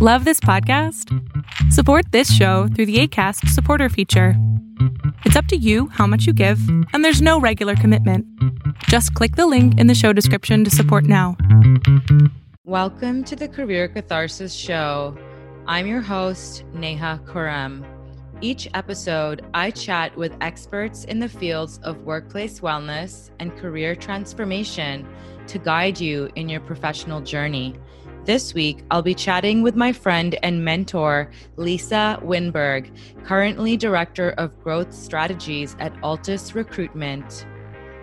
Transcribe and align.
Love 0.00 0.24
this 0.24 0.38
podcast? 0.38 1.12
Support 1.72 2.12
this 2.12 2.32
show 2.32 2.68
through 2.68 2.86
the 2.86 3.00
ACAST 3.00 3.48
supporter 3.48 3.88
feature. 3.88 4.34
It's 5.24 5.34
up 5.34 5.46
to 5.46 5.56
you 5.56 5.88
how 5.88 6.06
much 6.06 6.24
you 6.24 6.32
give, 6.32 6.60
and 6.92 7.04
there's 7.04 7.20
no 7.20 7.40
regular 7.40 7.74
commitment. 7.74 8.24
Just 8.84 9.12
click 9.14 9.34
the 9.34 9.48
link 9.48 9.76
in 9.76 9.88
the 9.88 9.96
show 9.96 10.12
description 10.12 10.62
to 10.62 10.70
support 10.70 11.02
now. 11.02 11.36
Welcome 12.64 13.24
to 13.24 13.34
the 13.34 13.48
Career 13.48 13.88
Catharsis 13.88 14.54
Show. 14.54 15.18
I'm 15.66 15.88
your 15.88 16.00
host, 16.00 16.62
Neha 16.72 17.20
Khurram. 17.24 17.84
Each 18.40 18.68
episode, 18.74 19.44
I 19.52 19.72
chat 19.72 20.16
with 20.16 20.32
experts 20.40 21.06
in 21.06 21.18
the 21.18 21.28
fields 21.28 21.80
of 21.82 22.04
workplace 22.04 22.60
wellness 22.60 23.30
and 23.40 23.50
career 23.56 23.96
transformation 23.96 25.08
to 25.48 25.58
guide 25.58 25.98
you 25.98 26.30
in 26.36 26.48
your 26.48 26.60
professional 26.60 27.20
journey. 27.20 27.74
This 28.28 28.52
week, 28.52 28.84
I'll 28.90 29.00
be 29.00 29.14
chatting 29.14 29.62
with 29.62 29.74
my 29.74 29.90
friend 29.90 30.38
and 30.42 30.62
mentor, 30.62 31.30
Lisa 31.56 32.20
Winberg, 32.22 32.94
currently 33.24 33.74
Director 33.74 34.34
of 34.36 34.62
Growth 34.62 34.92
Strategies 34.92 35.74
at 35.80 35.94
Altus 36.02 36.54
Recruitment. 36.54 37.46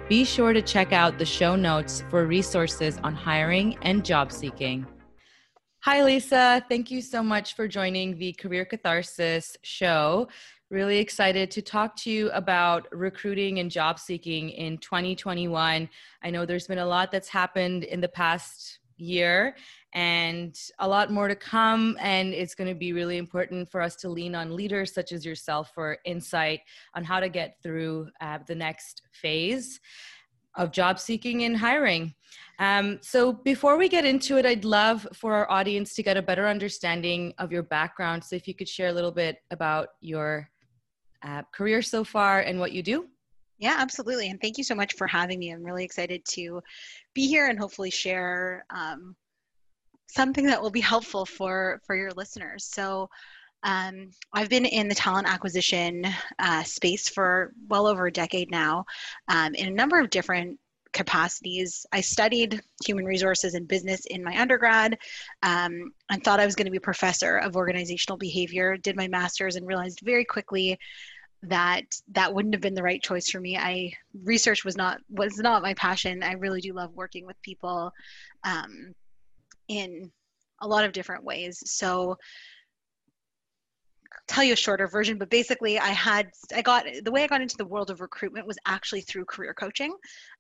Be 0.10 0.26
sure 0.26 0.52
to 0.52 0.64
check 0.64 0.92
out 0.92 1.20
the 1.20 1.26
show 1.26 1.56
notes 1.56 2.04
for 2.10 2.26
resources 2.26 2.98
on 3.04 3.14
hiring 3.14 3.78
and 3.84 4.04
job 4.04 4.32
seeking. 4.32 4.88
Hi, 5.82 6.04
Lisa. 6.04 6.66
Thank 6.70 6.90
you 6.90 7.04
so 7.04 7.22
much 7.22 7.56
for 7.56 7.68
joining 7.68 8.18
the 8.18 8.34
Career 8.34 8.66
Catharsis 8.66 9.56
show. 9.62 10.28
Really 10.72 10.98
excited 10.98 11.52
to 11.52 11.62
talk 11.62 11.96
to 11.98 12.10
you 12.10 12.32
about 12.32 12.88
recruiting 12.92 13.60
and 13.60 13.70
job 13.70 14.00
seeking 14.00 14.50
in 14.50 14.80
2021. 14.80 15.88
I 16.24 16.30
know 16.32 16.48
there's 16.48 16.66
been 16.66 16.80
a 16.80 16.86
lot 16.88 17.12
that's 17.12 17.30
happened 17.30 17.84
in 17.84 18.02
the 18.02 18.10
past 18.10 18.80
year 18.98 19.56
and 19.96 20.60
a 20.80 20.88
lot 20.88 21.10
more 21.10 21.30
to 21.30 21.36
come. 21.36 21.98
And 22.02 22.34
it's 22.34 22.54
going 22.54 22.68
to 22.68 22.76
be 22.76 22.92
really 22.92 23.18
important 23.18 23.72
for 23.72 23.82
us 23.82 23.96
to 23.98 24.10
lean 24.10 24.36
on 24.36 24.56
leaders 24.56 24.94
such 24.94 25.14
as 25.14 25.26
yourself 25.26 25.72
for 25.74 25.98
insight 26.06 26.60
on 26.94 27.04
how 27.04 27.22
to 27.22 27.30
get 27.30 27.58
through 27.64 28.10
uh, 28.20 28.40
the 28.46 28.56
next 28.56 29.04
phase 29.14 29.80
of 30.56 30.72
job 30.72 31.00
seeking 31.00 31.44
and 31.44 31.58
hiring. 31.58 32.14
Um, 32.60 33.00
so, 33.02 33.34
before 33.34 33.78
we 33.78 33.90
get 33.90 34.06
into 34.06 34.38
it, 34.38 34.46
I'd 34.46 34.64
love 34.64 35.08
for 35.14 35.34
our 35.34 35.50
audience 35.52 35.94
to 35.96 36.04
get 36.04 36.16
a 36.16 36.22
better 36.22 36.48
understanding 36.48 37.34
of 37.38 37.52
your 37.52 37.64
background. 37.64 38.24
So, 38.24 38.36
if 38.38 38.48
you 38.48 38.54
could 38.54 38.70
share 38.70 38.88
a 38.88 38.94
little 38.94 39.12
bit 39.12 39.40
about 39.52 39.90
your 40.00 40.50
uh, 41.24 41.42
career 41.52 41.82
so 41.82 42.06
far 42.06 42.42
and 42.42 42.60
what 42.60 42.72
you 42.72 42.82
do. 42.82 43.08
Yeah, 43.58 43.76
absolutely. 43.78 44.30
And 44.30 44.40
thank 44.40 44.58
you 44.58 44.64
so 44.64 44.76
much 44.76 44.94
for 44.96 45.08
having 45.08 45.40
me. 45.40 45.52
I'm 45.52 45.64
really 45.64 45.84
excited 45.84 46.24
to 46.30 46.62
be 47.14 47.28
here 47.28 47.48
and 47.48 47.58
hopefully 47.58 47.90
share 47.90 48.66
um, 48.70 49.16
something 50.08 50.46
that 50.46 50.62
will 50.62 50.72
be 50.72 50.82
helpful 50.82 51.26
for 51.26 51.82
for 51.86 51.96
your 51.96 52.12
listeners. 52.12 52.66
So 52.66 53.10
um, 53.64 54.12
I've 54.32 54.50
been 54.50 54.66
in 54.66 54.88
the 54.88 54.96
talent 54.96 55.28
acquisition 55.28 56.06
uh, 56.38 56.64
space 56.64 57.10
for 57.10 57.52
well 57.68 57.88
over 57.88 58.06
a 58.06 58.12
decade 58.12 58.52
now 58.52 58.86
um, 59.28 59.56
in 59.56 59.68
a 59.68 59.72
number 59.72 60.00
of 60.00 60.12
different 60.12 60.60
capacities. 60.94 61.86
I 61.92 62.02
studied 62.02 62.62
human 62.86 63.06
resources 63.06 63.54
and 63.54 63.68
business 63.68 64.06
in 64.06 64.24
my 64.24 64.40
undergrad 64.40 64.98
um, 65.44 65.92
and 66.10 66.24
thought 66.24 66.40
I 66.40 66.46
was 66.46 66.56
going 66.56 66.66
to 66.66 66.72
be 66.72 66.78
a 66.78 66.82
professor 66.82 67.38
of 67.38 67.56
organizational 67.56 68.18
behavior. 68.18 68.78
Did 68.78 68.96
my 68.96 69.08
master's 69.08 69.58
and 69.58 69.68
realized 69.68 70.00
very 70.04 70.26
quickly 70.26 70.80
that 71.44 71.84
that 72.12 72.34
wouldn't 72.34 72.54
have 72.54 72.62
been 72.62 72.74
the 72.74 72.84
right 72.84 73.02
choice 73.02 73.30
for 73.30 73.40
me. 73.40 73.58
I 73.58 73.94
research 74.24 74.64
was 74.64 74.78
not 74.78 75.00
was 75.10 75.38
not 75.38 75.62
my 75.62 75.74
passion. 75.74 76.24
I 76.24 76.34
really 76.34 76.62
do 76.62 76.74
love 76.74 76.94
working 76.94 77.26
with 77.26 77.42
people. 77.42 77.92
Um, 78.44 78.94
in 79.68 80.12
a 80.62 80.68
lot 80.68 80.86
of 80.86 80.92
different 80.92 81.24
ways. 81.24 81.62
So 81.66 82.18
tell 84.28 84.44
you 84.44 84.54
a 84.54 84.56
shorter 84.56 84.88
version, 84.88 85.18
but 85.18 85.30
basically 85.30 85.78
I 85.78 85.90
had, 85.90 86.30
I 86.56 86.62
got, 86.62 86.86
the 87.04 87.12
way 87.12 87.24
I 87.24 87.28
got 87.28 87.42
into 87.42 87.58
the 87.58 87.66
world 87.66 87.90
of 87.90 88.02
recruitment 88.02 88.48
was 88.48 88.58
actually 88.66 89.02
through 89.02 89.26
career 89.26 89.54
coaching, 89.54 89.92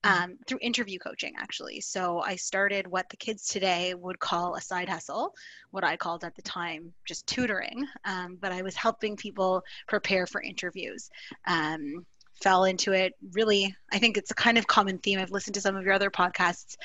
mm-hmm. 0.04 0.24
um, 0.24 0.38
through 0.48 0.60
interview 0.62 0.98
coaching 0.98 1.34
actually. 1.38 1.82
So 1.82 2.20
I 2.22 2.36
started 2.36 2.88
what 2.88 3.10
the 3.10 3.18
kids 3.18 3.48
today 3.48 3.94
would 3.94 4.20
call 4.20 4.56
a 4.56 4.62
side 4.62 4.90
hustle, 4.90 5.34
what 5.72 5.84
I 5.84 5.98
called 5.98 6.24
at 6.24 6.36
the 6.36 6.42
time 6.42 6.94
just 7.06 7.28
tutoring, 7.28 7.86
um, 8.06 8.38
but 8.42 8.52
I 8.52 8.62
was 8.62 8.76
helping 8.76 9.16
people 9.16 9.62
prepare 9.88 10.26
for 10.26 10.42
interviews. 10.42 11.10
Um, 11.46 12.06
fell 12.42 12.66
into 12.66 12.92
it. 12.94 13.14
Really 13.34 13.76
i 13.92 14.00
think 14.00 14.18
it's 14.18 14.32
a 14.32 14.36
kind 14.36 14.58
of 14.58 14.68
common 14.68 14.98
theme. 15.00 15.20
I've 15.20 15.32
listened 15.32 15.56
to 15.56 15.62
some 15.62 15.76
of 15.76 15.84
your 15.84 15.94
other 15.94 16.10
podcasts. 16.10 16.76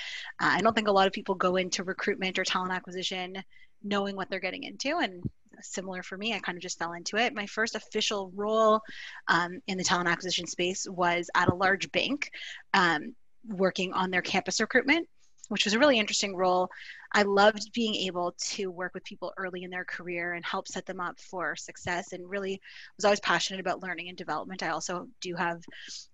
Uh, 0.40 0.54
i 0.56 0.60
don't 0.60 0.74
think 0.74 0.88
a 0.88 0.92
lot 0.92 1.06
of 1.06 1.12
people 1.12 1.34
go 1.34 1.56
into 1.56 1.84
recruitment 1.84 2.38
or 2.38 2.44
talent 2.44 2.72
acquisition 2.72 3.42
knowing 3.82 4.14
what 4.14 4.28
they're 4.28 4.40
getting 4.40 4.64
into 4.64 4.98
and 4.98 5.22
similar 5.62 6.02
for 6.02 6.16
me 6.16 6.32
i 6.34 6.38
kind 6.38 6.56
of 6.56 6.62
just 6.62 6.78
fell 6.78 6.92
into 6.92 7.16
it. 7.16 7.34
My 7.34 7.46
first 7.46 7.74
official 7.74 8.30
role 8.34 8.80
um, 9.28 9.60
in 9.66 9.76
the 9.78 9.84
talent 9.84 10.08
acquisition 10.08 10.46
space 10.46 10.86
was 10.88 11.30
at 11.34 11.48
a 11.48 11.54
large 11.54 11.90
bank 11.92 12.30
um, 12.74 13.14
working 13.46 13.92
on 13.92 14.10
their 14.10 14.22
campus 14.22 14.60
recruitment 14.60 15.08
which 15.50 15.64
was 15.64 15.74
a 15.74 15.78
really 15.78 15.98
interesting 15.98 16.36
role. 16.36 16.70
I 17.12 17.22
loved 17.22 17.72
being 17.72 17.96
able 17.96 18.34
to 18.52 18.70
work 18.70 18.94
with 18.94 19.04
people 19.04 19.32
early 19.36 19.64
in 19.64 19.70
their 19.70 19.84
career 19.84 20.34
and 20.34 20.44
help 20.44 20.68
set 20.68 20.86
them 20.86 21.00
up 21.00 21.18
for 21.18 21.56
success, 21.56 22.12
and 22.12 22.30
really 22.30 22.60
was 22.96 23.04
always 23.04 23.20
passionate 23.20 23.60
about 23.60 23.82
learning 23.82 24.08
and 24.08 24.16
development. 24.16 24.62
I 24.62 24.68
also 24.68 25.08
do 25.20 25.34
have 25.34 25.62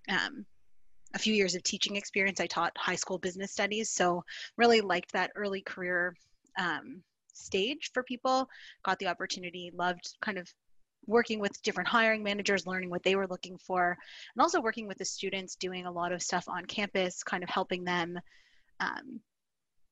um, 0.08 0.46
a 1.14 1.19
few 1.19 1.34
years 1.34 1.54
of 1.54 1.62
teaching 1.62 1.96
experience. 1.96 2.41
I 2.41 2.46
taught 2.46 2.72
high 2.78 2.96
school 2.96 3.19
business 3.19 3.52
studies, 3.52 3.91
so 3.91 4.25
really 4.56 4.80
liked 4.80 5.12
that 5.12 5.32
early 5.36 5.60
career 5.60 6.16
um, 6.58 7.02
stage 7.34 7.91
for 7.92 8.02
people. 8.02 8.48
Got 8.84 8.98
the 8.98 9.08
opportunity, 9.08 9.70
loved 9.75 10.16
kind 10.22 10.38
of 10.38 10.50
working 11.06 11.41
with 11.41 11.60
different 11.62 11.91
hiring 11.91 12.22
managers, 12.22 12.66
learning 12.66 12.88
what 12.88 13.02
they 13.02 13.16
were 13.16 13.28
looking 13.28 13.58
for, 13.58 13.98
and 14.34 14.42
also 14.42 14.62
working 14.62 14.88
with 14.88 14.96
the 14.96 15.04
students, 15.04 15.56
doing 15.56 15.84
a 15.84 15.92
lot 15.92 16.10
of 16.10 16.22
stuff 16.22 16.48
on 16.48 16.64
campus, 16.64 17.22
kind 17.22 17.44
of 17.44 17.50
helping 17.50 17.84
them 17.84 18.19
um, 18.81 19.20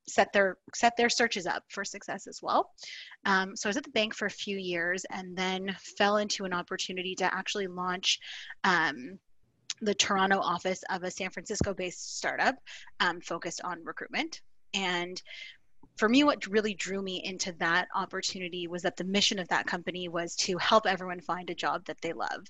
set 0.07 0.33
their 0.33 0.59
set 0.75 0.97
their 0.97 1.09
searches 1.09 1.47
up 1.47 1.65
for 1.69 1.85
success 1.85 2.27
as 2.27 2.41
well. 2.43 2.71
Um, 3.25 3.57
so 3.57 3.69
I 3.69 3.71
was 3.71 3.77
at 3.77 3.85
the 3.85 3.91
bank 3.91 4.15
for 4.15 4.27
a 4.27 4.31
few 4.31 4.59
years 4.59 5.05
and 5.11 5.37
then 5.37 5.75
fell 5.99 6.19
into 6.19 6.45
an 6.45 6.53
opportunity 6.53 7.15
to 7.17 7.35
actually 7.35 7.67
launch 7.67 8.21
um, 8.65 9.19
the 9.81 9.95
Toronto 9.95 10.39
office 10.39 10.83
of 10.91 11.03
a 11.03 11.11
San 11.11 11.31
Francisco-based 11.31 12.17
startup 12.19 12.57
um, 13.01 13.21
focused 13.21 13.61
on 13.65 13.85
recruitment. 13.85 14.41
And 14.73 15.21
for 15.97 16.09
me, 16.09 16.25
what 16.25 16.47
really 16.47 16.75
drew 16.75 17.01
me 17.03 17.23
into 17.25 17.53
that 17.59 17.89
opportunity 17.95 18.67
was 18.67 18.83
that 18.83 18.97
the 18.97 19.05
mission 19.05 19.39
of 19.39 19.49
that 19.49 19.67
company 19.67 20.09
was 20.09 20.35
to 20.37 20.59
help 20.59 20.87
everyone 20.87 21.21
find 21.21 21.51
a 21.51 21.55
job 21.55 21.85
that 21.87 22.01
they 22.01 22.13
love. 22.13 22.47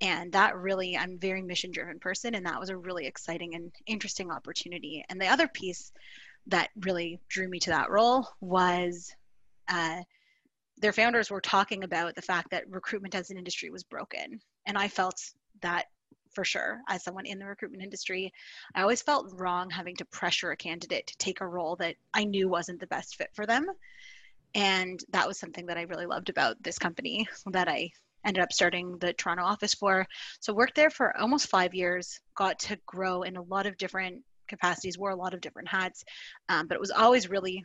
And 0.00 0.32
that 0.32 0.56
really, 0.56 0.96
I'm 0.96 1.18
very 1.18 1.42
mission 1.42 1.70
driven 1.70 1.98
person, 1.98 2.34
and 2.34 2.44
that 2.46 2.60
was 2.60 2.68
a 2.68 2.76
really 2.76 3.06
exciting 3.06 3.54
and 3.54 3.72
interesting 3.86 4.30
opportunity. 4.30 5.04
And 5.08 5.20
the 5.20 5.28
other 5.28 5.48
piece 5.48 5.92
that 6.48 6.70
really 6.80 7.20
drew 7.28 7.48
me 7.48 7.58
to 7.60 7.70
that 7.70 7.90
role 7.90 8.28
was 8.40 9.14
uh, 9.68 10.02
their 10.78 10.92
founders 10.92 11.30
were 11.30 11.40
talking 11.40 11.82
about 11.82 12.14
the 12.14 12.22
fact 12.22 12.50
that 12.50 12.70
recruitment 12.70 13.14
as 13.14 13.30
an 13.30 13.38
industry 13.38 13.70
was 13.70 13.84
broken. 13.84 14.40
And 14.66 14.76
I 14.76 14.88
felt 14.88 15.20
that 15.62 15.86
for 16.36 16.44
sure 16.44 16.82
as 16.88 17.02
someone 17.02 17.24
in 17.24 17.38
the 17.38 17.46
recruitment 17.46 17.82
industry 17.82 18.30
i 18.74 18.82
always 18.82 19.00
felt 19.00 19.32
wrong 19.32 19.70
having 19.70 19.96
to 19.96 20.04
pressure 20.04 20.50
a 20.50 20.56
candidate 20.56 21.06
to 21.06 21.16
take 21.16 21.40
a 21.40 21.46
role 21.46 21.76
that 21.76 21.96
i 22.12 22.24
knew 22.24 22.46
wasn't 22.46 22.78
the 22.78 22.86
best 22.88 23.16
fit 23.16 23.30
for 23.32 23.46
them 23.46 23.66
and 24.54 25.00
that 25.08 25.26
was 25.26 25.38
something 25.38 25.64
that 25.64 25.78
i 25.78 25.82
really 25.82 26.04
loved 26.04 26.28
about 26.28 26.62
this 26.62 26.78
company 26.78 27.26
that 27.46 27.68
i 27.68 27.90
ended 28.24 28.42
up 28.42 28.52
starting 28.52 28.98
the 28.98 29.12
toronto 29.14 29.44
office 29.44 29.74
for. 29.74 30.06
So 30.40 30.54
worked 30.54 30.74
there 30.74 30.90
for 30.90 31.16
almost 31.16 31.48
five 31.48 31.74
years 31.74 32.20
got 32.34 32.58
to 32.60 32.78
grow 32.86 33.22
in 33.22 33.36
a 33.36 33.42
lot 33.42 33.66
of 33.66 33.76
different 33.76 34.22
capacities 34.48 34.98
wore 34.98 35.10
a 35.10 35.16
lot 35.16 35.34
of 35.34 35.40
different 35.40 35.68
hats 35.68 36.04
um, 36.48 36.66
but 36.66 36.74
it 36.74 36.80
was 36.80 36.90
always 36.90 37.28
really 37.28 37.64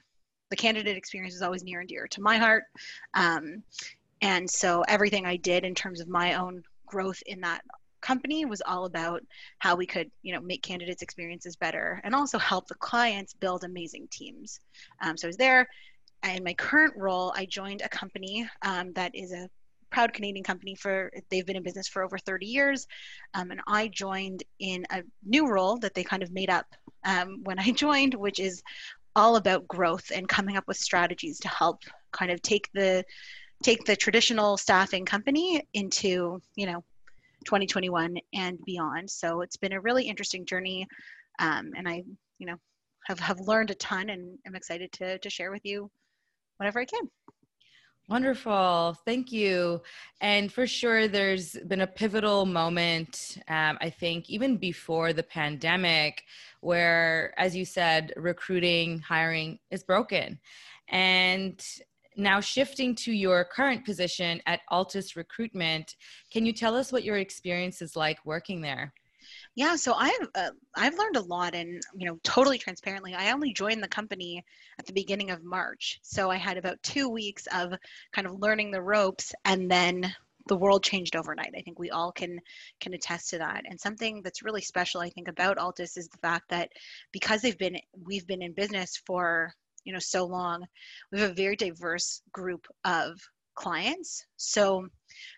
the 0.50 0.56
candidate 0.56 0.98
experience 0.98 1.36
was 1.36 1.42
always 1.42 1.64
near 1.64 1.80
and 1.80 1.90
dear 1.90 2.08
to 2.08 2.22
my 2.22 2.38
heart 2.38 2.64
um, 3.14 3.64
and 4.22 4.50
so 4.50 4.84
everything 4.88 5.26
i 5.26 5.36
did 5.36 5.64
in 5.64 5.76
terms 5.76 6.02
of 6.02 6.08
my 6.08 6.34
own 6.34 6.64
growth 6.86 7.22
in 7.26 7.42
that 7.42 7.62
company 8.02 8.46
was 8.46 8.62
all 8.66 8.86
about 8.86 9.22
how 9.59 9.76
we 9.76 9.86
could 9.86 10.09
you 10.24 10.34
know 10.34 10.42
make 10.42 10.64
candidates 10.64 11.02
experiences 11.02 11.56
better 11.56 12.02
and 12.04 12.16
also 12.16 12.38
help 12.38 12.68
the 12.68 12.76
clients 12.76 13.34
build 13.34 13.64
amazing 13.64 14.08
teams. 14.12 14.59
Um, 15.02 15.16
so 15.16 15.28
i 15.28 15.30
was 15.30 15.38
there. 15.38 15.68
In 16.24 16.44
my 16.44 16.54
current 16.56 16.94
role 16.97 17.32
i 17.36 17.46
joined 17.46 17.82
a 17.82 17.90
company 17.90 18.47
um, 18.64 18.92
that 18.94 19.16
is 19.16 19.32
a 19.32 19.50
proud 19.91 20.14
canadian 20.14 20.43
company 20.43 20.76
for 20.76 21.11
they've 21.29 21.46
been 21.46 21.55
in 21.55 21.64
business 21.64 21.88
for 21.88 22.03
over 22.03 22.17
30 22.17 22.46
years 22.46 22.88
um, 23.34 23.52
and 23.52 23.61
i 23.67 23.88
joined 23.88 24.43
in 24.59 24.85
a 24.91 25.03
new 25.26 25.47
role 25.47 25.78
that 25.78 25.93
they 25.93 26.03
kind 26.03 26.23
of 26.23 26.32
made 26.32 26.49
up 26.49 26.66
um, 27.03 27.41
when 27.43 27.59
i 27.59 27.72
joined 27.85 28.14
which 28.14 28.40
is 28.40 28.64
all 29.16 29.35
about 29.35 29.67
growth 29.67 30.11
and 30.14 30.28
coming 30.28 30.55
up 30.58 30.67
with 30.67 30.78
strategies 30.78 31.40
to 31.40 31.47
help 31.49 31.84
kind 32.11 32.32
of 32.32 32.41
take 32.41 32.70
the 32.73 33.03
take 33.61 33.84
the 33.85 33.96
traditional 33.96 34.58
staffing 34.58 35.05
company 35.05 35.61
into 35.73 36.41
you 36.55 36.66
know 36.66 36.84
2021 37.46 38.17
and 38.34 38.59
beyond. 38.66 39.09
So 39.09 39.41
it's 39.41 39.58
been 39.58 39.73
a 39.73 39.82
really 39.82 40.08
interesting 40.08 40.46
journey, 40.46 40.87
um, 41.40 41.72
and 41.76 41.87
I, 41.87 42.03
you 42.37 42.46
know, 42.46 42.58
have 43.05 43.20
have 43.20 43.40
learned 43.40 43.72
a 43.72 43.76
ton, 43.76 44.09
and 44.09 44.37
I'm 44.46 44.55
excited 44.55 44.91
to 44.94 45.17
to 45.20 45.29
share 45.29 45.52
with 45.52 45.66
you 45.66 45.90
whatever 46.58 46.79
I 46.79 46.85
can. 46.85 47.09
Wonderful. 48.11 48.97
Thank 49.05 49.31
you. 49.31 49.81
And 50.19 50.52
for 50.52 50.67
sure, 50.67 51.08
there's 51.08 51.53
been 51.67 51.79
a 51.79 51.87
pivotal 51.87 52.46
moment, 52.46 53.37
um, 53.47 53.78
I 53.79 53.90
think, 53.90 54.29
even 54.29 54.58
before 54.58 55.13
the 55.13 55.23
pandemic, 55.23 56.22
where, 56.59 57.34
as 57.37 57.55
you 57.55 57.63
said, 57.63 58.11
recruiting, 58.17 58.99
hiring 58.99 59.59
is 59.69 59.81
broken. 59.84 60.37
And 60.90 61.66
now 62.17 62.41
shifting 62.41 62.96
to 62.96 63.13
your 63.13 63.46
current 63.46 63.85
position 63.85 64.41
at 64.46 64.59
Altus 64.69 65.16
Recruitment, 65.16 65.96
can 66.34 66.46
you 66.46 66.52
tell 66.52 66.75
us 66.75 66.91
what 66.91 67.05
your 67.05 67.16
experience 67.16 67.81
is 67.81 67.96
like 67.96 68.17
working 68.25 68.59
there? 68.59 68.93
Yeah, 69.56 69.76
so 69.76 69.94
I've 69.94 70.28
uh, 70.34 70.52
I've 70.76 70.98
learned 70.98 71.18
a 71.18 71.22
lot, 71.22 71.56
and 71.56 71.82
you 71.96 72.06
know, 72.06 72.18
totally 72.24 72.58
transparently, 72.58 73.14
I 73.14 73.32
only 73.32 73.53
joined 73.53 73.84
the 73.84 73.88
company 73.88 74.44
at 74.80 74.86
the 74.86 74.94
beginning 74.94 75.30
of 75.30 75.44
March, 75.44 76.00
so 76.03 76.30
I 76.32 76.38
had 76.38 76.58
about 76.58 76.82
two 76.84 77.09
weeks 77.09 77.48
of 77.53 77.74
kind 78.14 78.28
of 78.28 78.40
learning 78.40 78.72
the 78.72 78.82
ropes, 78.82 79.34
and 79.44 79.70
then 79.70 80.14
the 80.48 80.56
world 80.56 80.84
changed 80.84 81.16
overnight. 81.18 81.53
I 81.56 81.62
think 81.62 81.80
we 81.80 81.92
all 81.92 82.12
can 82.14 82.40
can 82.80 82.94
attest 82.94 83.30
to 83.32 83.40
that. 83.40 83.64
And 83.70 83.80
something 83.80 84.22
that's 84.24 84.42
really 84.42 84.62
special, 84.62 85.02
I 85.02 85.09
think, 85.09 85.28
about 85.28 85.58
Altus 85.58 85.97
is 85.97 86.08
the 86.08 86.18
fact 86.20 86.50
that 86.50 86.72
because 87.12 87.42
they've 87.42 87.58
been 87.58 87.78
we've 88.06 88.28
been 88.28 88.42
in 88.42 88.54
business 88.54 89.02
for 89.06 89.54
you 89.84 89.92
know 89.92 90.00
so 90.00 90.26
long, 90.26 90.66
we 91.12 91.20
have 91.20 91.32
a 91.32 91.34
very 91.34 91.58
diverse 91.58 92.22
group 92.32 92.68
of 92.86 93.20
clients. 93.56 94.26
So 94.38 94.88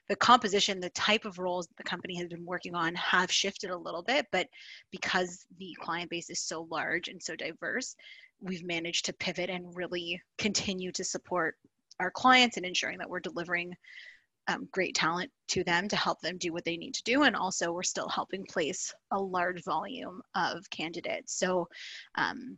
the 0.09 0.15
composition, 0.15 0.79
the 0.79 0.89
type 0.91 1.25
of 1.25 1.39
roles 1.39 1.67
the 1.77 1.83
company 1.83 2.15
has 2.15 2.27
been 2.27 2.45
working 2.45 2.75
on 2.75 2.95
have 2.95 3.31
shifted 3.31 3.69
a 3.69 3.77
little 3.77 4.03
bit, 4.03 4.27
but 4.31 4.47
because 4.91 5.45
the 5.57 5.75
client 5.81 6.09
base 6.09 6.29
is 6.29 6.39
so 6.39 6.67
large 6.69 7.07
and 7.07 7.21
so 7.21 7.35
diverse, 7.35 7.95
we've 8.41 8.65
managed 8.65 9.05
to 9.05 9.13
pivot 9.13 9.49
and 9.49 9.75
really 9.75 10.21
continue 10.37 10.91
to 10.91 11.03
support 11.03 11.55
our 11.99 12.11
clients 12.11 12.57
and 12.57 12.65
ensuring 12.65 12.97
that 12.97 13.09
we're 13.09 13.19
delivering 13.19 13.73
um, 14.47 14.67
great 14.71 14.95
talent 14.95 15.31
to 15.47 15.63
them 15.63 15.87
to 15.87 15.95
help 15.95 16.19
them 16.21 16.37
do 16.37 16.51
what 16.51 16.65
they 16.65 16.75
need 16.75 16.93
to 16.95 17.03
do. 17.03 17.23
And 17.23 17.35
also, 17.35 17.71
we're 17.71 17.83
still 17.83 18.09
helping 18.09 18.45
place 18.45 18.93
a 19.11 19.19
large 19.19 19.63
volume 19.63 20.21
of 20.35 20.69
candidates. 20.69 21.37
So, 21.37 21.67
um, 22.15 22.57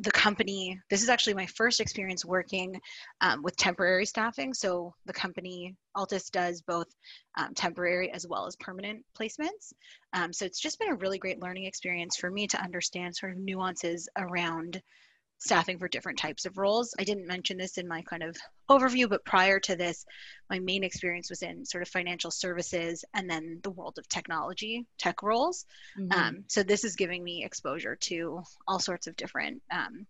the 0.00 0.12
company, 0.12 0.78
this 0.90 1.02
is 1.02 1.08
actually 1.08 1.34
my 1.34 1.46
first 1.46 1.80
experience 1.80 2.24
working 2.24 2.80
um, 3.20 3.42
with 3.42 3.56
temporary 3.56 4.06
staffing. 4.06 4.54
So 4.54 4.94
the 5.06 5.12
company, 5.12 5.74
Altus, 5.96 6.30
does 6.30 6.62
both 6.62 6.86
um, 7.36 7.54
temporary 7.54 8.10
as 8.12 8.26
well 8.26 8.46
as 8.46 8.56
permanent 8.56 9.04
placements. 9.18 9.72
Um, 10.12 10.32
so 10.32 10.44
it's 10.44 10.60
just 10.60 10.78
been 10.78 10.90
a 10.90 10.96
really 10.96 11.18
great 11.18 11.42
learning 11.42 11.64
experience 11.64 12.16
for 12.16 12.30
me 12.30 12.46
to 12.48 12.62
understand 12.62 13.16
sort 13.16 13.32
of 13.32 13.38
nuances 13.38 14.08
around 14.16 14.80
staffing 15.38 15.78
for 15.78 15.88
different 15.88 16.18
types 16.18 16.46
of 16.46 16.58
roles. 16.58 16.94
I 16.98 17.04
didn't 17.04 17.26
mention 17.26 17.56
this 17.56 17.78
in 17.78 17.88
my 17.88 18.02
kind 18.02 18.22
of 18.22 18.36
overview, 18.68 19.08
but 19.08 19.24
prior 19.24 19.58
to 19.60 19.76
this, 19.76 20.04
my 20.50 20.58
main 20.58 20.84
experience 20.84 21.30
was 21.30 21.42
in 21.42 21.64
sort 21.64 21.82
of 21.82 21.88
financial 21.88 22.30
services 22.30 23.04
and 23.14 23.28
then 23.28 23.60
the 23.62 23.70
world 23.70 23.98
of 23.98 24.08
technology, 24.08 24.86
tech 24.98 25.22
roles. 25.22 25.66
Mm-hmm. 25.98 26.18
Um, 26.18 26.44
so 26.46 26.62
this 26.62 26.84
is 26.84 26.96
giving 26.96 27.22
me 27.22 27.44
exposure 27.44 27.96
to 27.96 28.42
all 28.66 28.78
sorts 28.78 29.06
of 29.06 29.16
different 29.16 29.62
um, 29.70 30.06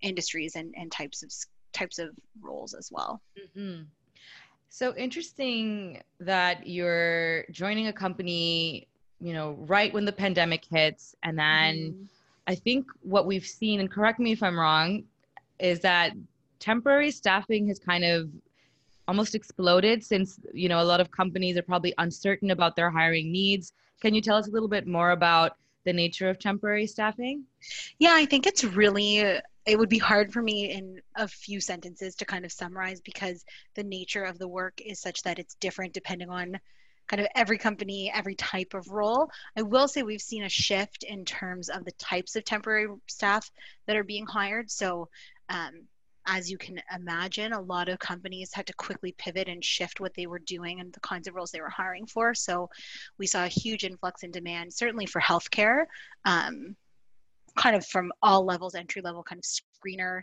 industries 0.00 0.56
and, 0.56 0.74
and 0.76 0.90
types 0.90 1.22
of 1.22 1.32
types 1.72 1.98
of 1.98 2.10
roles 2.40 2.74
as 2.74 2.90
well. 2.92 3.22
Mm-hmm. 3.38 3.82
So 4.68 4.94
interesting 4.96 6.02
that 6.20 6.66
you're 6.66 7.44
joining 7.50 7.88
a 7.88 7.92
company, 7.92 8.88
you 9.20 9.32
know, 9.32 9.56
right 9.60 9.92
when 9.92 10.04
the 10.04 10.12
pandemic 10.12 10.64
hits, 10.64 11.14
and 11.22 11.38
then. 11.38 11.76
Mm-hmm 11.76 12.04
I 12.46 12.54
think 12.54 12.86
what 13.02 13.26
we've 13.26 13.46
seen, 13.46 13.80
and 13.80 13.90
correct 13.90 14.18
me 14.18 14.32
if 14.32 14.42
I'm 14.42 14.58
wrong, 14.58 15.04
is 15.58 15.80
that 15.80 16.12
temporary 16.62 17.10
staffing 17.10 17.66
has 17.66 17.78
kind 17.78 18.04
of 18.04 18.30
almost 19.08 19.34
exploded 19.34 20.02
since 20.04 20.38
you 20.54 20.68
know 20.68 20.80
a 20.80 20.84
lot 20.84 21.00
of 21.00 21.10
companies 21.10 21.56
are 21.56 21.62
probably 21.62 21.92
uncertain 21.98 22.52
about 22.52 22.76
their 22.76 22.90
hiring 22.90 23.30
needs. 23.32 23.72
Can 24.00 24.14
you 24.14 24.22
tell 24.22 24.36
us 24.36 24.48
a 24.48 24.50
little 24.50 24.68
bit 24.68 24.86
more 24.86 25.10
about 25.10 25.56
the 25.84 25.92
nature 25.92 26.30
of 26.30 26.38
temporary 26.38 26.86
staffing? 26.86 27.42
Yeah, 27.98 28.14
I 28.14 28.26
think 28.26 28.46
it's 28.46 28.62
really 28.62 29.18
it 29.64 29.78
would 29.78 29.88
be 29.88 29.98
hard 29.98 30.32
for 30.32 30.42
me 30.42 30.70
in 30.70 31.00
a 31.16 31.28
few 31.28 31.60
sentences 31.60 32.14
to 32.16 32.24
kind 32.24 32.44
of 32.44 32.52
summarize 32.52 33.00
because 33.00 33.44
the 33.74 33.84
nature 33.84 34.24
of 34.24 34.38
the 34.38 34.48
work 34.48 34.80
is 34.84 35.00
such 35.00 35.22
that 35.22 35.38
it's 35.38 35.54
different 35.54 35.92
depending 35.92 36.30
on 36.30 36.58
kind 37.08 37.20
of 37.20 37.28
every 37.34 37.58
company, 37.58 38.10
every 38.14 38.34
type 38.34 38.74
of 38.74 38.88
role. 38.88 39.30
I 39.56 39.62
will 39.62 39.88
say 39.88 40.02
we've 40.02 40.20
seen 40.20 40.44
a 40.44 40.48
shift 40.48 41.02
in 41.02 41.24
terms 41.24 41.68
of 41.68 41.84
the 41.84 41.92
types 41.92 42.36
of 42.36 42.44
temporary 42.44 42.88
staff 43.08 43.50
that 43.86 43.96
are 43.96 44.04
being 44.04 44.26
hired. 44.26 44.70
So, 44.70 45.08
um, 45.48 45.86
as 46.26 46.50
you 46.50 46.58
can 46.58 46.80
imagine, 46.94 47.52
a 47.52 47.60
lot 47.60 47.88
of 47.88 47.98
companies 47.98 48.52
had 48.52 48.66
to 48.66 48.74
quickly 48.74 49.14
pivot 49.18 49.48
and 49.48 49.64
shift 49.64 50.00
what 50.00 50.14
they 50.14 50.26
were 50.26 50.38
doing 50.40 50.80
and 50.80 50.92
the 50.92 51.00
kinds 51.00 51.26
of 51.26 51.34
roles 51.34 51.50
they 51.50 51.60
were 51.60 51.68
hiring 51.68 52.06
for. 52.06 52.34
So, 52.34 52.68
we 53.18 53.26
saw 53.26 53.44
a 53.44 53.48
huge 53.48 53.84
influx 53.84 54.22
in 54.22 54.30
demand, 54.30 54.72
certainly 54.72 55.06
for 55.06 55.20
healthcare, 55.20 55.86
um, 56.24 56.76
kind 57.56 57.76
of 57.76 57.86
from 57.86 58.12
all 58.22 58.44
levels, 58.44 58.74
entry 58.74 59.02
level, 59.02 59.22
kind 59.22 59.38
of 59.38 59.44
screener 59.44 60.22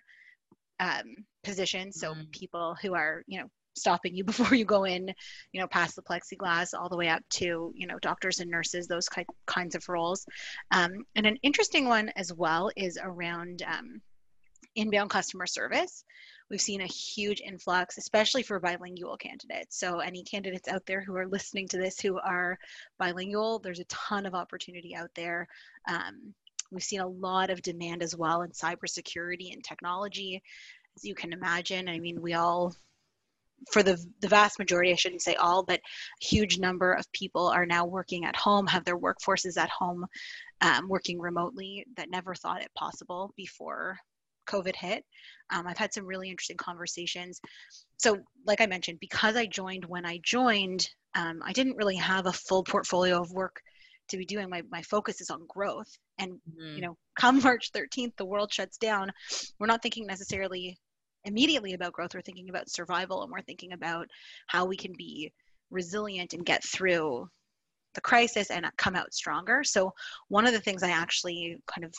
um, 0.80 1.16
positions. 1.44 2.00
So, 2.00 2.14
mm. 2.14 2.32
people 2.32 2.76
who 2.82 2.94
are, 2.96 3.24
you 3.28 3.40
know, 3.40 3.50
stopping 3.76 4.16
you 4.16 4.24
before 4.26 4.56
you 4.56 4.66
go 4.66 4.84
in, 4.84 5.14
you 5.52 5.60
know, 5.60 5.68
past 5.68 5.96
the 5.96 6.02
plexiglass, 6.02 6.78
all 6.78 6.90
the 6.90 6.98
way 6.98 7.10
up 7.10 7.24
to, 7.32 7.72
you 7.76 7.88
know, 7.88 7.98
doctors 8.00 8.40
and 8.40 8.52
nurses, 8.52 8.88
those 8.88 9.10
ki- 9.10 9.26
kinds 9.48 9.76
of 9.76 9.88
roles. 9.90 10.26
Um, 10.72 11.06
and 11.16 11.26
an 11.26 11.38
interesting 11.42 11.88
one 11.88 12.10
as 12.16 12.34
well 12.34 12.70
is 12.76 13.00
around 13.02 13.64
um, 13.64 14.02
inbound 14.76 15.10
customer 15.10 15.48
service. 15.48 16.04
We've 16.50 16.62
seen 16.62 16.82
a 16.82 16.88
huge 16.88 17.42
influx, 17.42 17.98
especially 17.98 18.42
for 18.42 18.60
bilingual 18.60 19.18
candidates. 19.18 19.78
So, 19.78 20.00
any 20.00 20.24
candidates 20.24 20.68
out 20.68 20.86
there 20.86 21.02
who 21.02 21.16
are 21.16 21.28
listening 21.28 21.68
to 21.70 21.78
this 21.78 22.00
who 22.00 22.20
are 22.20 22.58
bilingual, 22.98 23.60
there's 23.60 23.80
a 23.80 23.86
ton 23.86 24.26
of 24.26 24.34
opportunity 24.34 24.96
out 24.96 25.12
there. 25.16 25.48
Um, 25.88 26.34
we've 26.72 26.84
seen 26.84 27.02
a 27.02 27.08
lot 27.08 27.52
of 27.52 27.62
demand 27.62 28.02
as 28.02 28.16
well 28.16 28.42
in 28.42 28.50
cybersecurity 28.50 29.54
and 29.54 29.64
technology. 29.64 30.42
As 30.98 31.06
you 31.06 31.14
can 31.14 31.34
imagine, 31.34 31.88
I 31.88 32.00
mean, 32.00 32.22
we 32.22 32.34
all 32.34 32.74
for 33.72 33.84
the 33.84 34.04
the 34.22 34.28
vast 34.28 34.58
majority, 34.58 34.92
I 34.92 34.96
shouldn't 34.96 35.22
say 35.22 35.36
all, 35.36 35.64
but 35.64 35.80
a 35.80 36.26
huge 36.26 36.58
number 36.58 36.94
of 36.94 37.12
people 37.12 37.48
are 37.48 37.66
now 37.66 37.86
working 37.86 38.26
at 38.26 38.36
home, 38.36 38.66
have 38.68 38.86
their 38.86 38.98
workforces 38.98 39.58
at 39.58 39.70
home, 39.70 40.08
um, 40.62 40.88
working 40.88 41.20
remotely 41.20 41.86
that 41.98 42.10
never 42.10 42.34
thought 42.34 42.62
it 42.62 42.74
possible 42.76 43.34
before 43.36 44.00
COVID 44.50 44.76
hit. 44.76 45.04
Um, 45.52 45.68
I've 45.68 45.78
had 45.78 45.94
some 45.94 46.06
really 46.06 46.30
interesting 46.30 46.58
conversations. 46.58 47.40
So, 47.98 48.18
like 48.46 48.62
I 48.62 48.66
mentioned, 48.66 49.00
because 49.00 49.36
I 49.36 49.46
joined 49.46 49.86
when 49.86 50.06
I 50.06 50.20
joined, 50.24 50.90
um, 51.16 51.42
I 51.44 51.54
didn't 51.54 51.78
really 51.78 51.96
have 51.96 52.26
a 52.26 52.34
full 52.34 52.64
portfolio 52.64 53.20
of 53.20 53.32
work 53.32 53.62
to 54.10 54.18
be 54.18 54.26
doing. 54.26 54.50
My, 54.50 54.62
my 54.72 54.82
focus 54.84 55.22
is 55.22 55.30
on 55.30 55.46
growth. 55.48 55.92
And, 56.18 56.34
mm-hmm. 56.34 56.76
you 56.76 56.82
know, 56.82 56.98
come 57.20 57.40
March 57.44 57.72
13th, 57.72 58.16
the 58.18 58.26
world 58.26 58.54
shuts 58.54 58.78
down. 58.78 59.12
We're 59.60 59.68
not 59.68 59.82
thinking 59.82 60.06
necessarily 60.06 60.78
immediately 61.26 61.74
about 61.74 61.94
growth 61.94 62.14
we're 62.14 62.22
thinking 62.22 62.50
about 62.50 62.70
survival 62.70 63.24
and 63.24 63.32
we're 63.32 63.42
thinking 63.42 63.74
about 63.74 64.08
how 64.48 64.66
we 64.66 64.78
can 64.78 64.94
be 64.98 65.32
resilient 65.70 66.34
and 66.34 66.46
get 66.46 66.64
through 66.64 67.28
the 67.96 68.02
crisis 68.02 68.50
and 68.52 68.66
come 68.78 68.96
out 68.96 69.14
stronger 69.14 69.64
so 69.64 69.94
one 70.30 70.46
of 70.46 70.54
the 70.54 70.60
things 70.60 70.84
i 70.84 70.90
actually 70.90 71.58
kind 71.68 71.84
of 71.84 71.94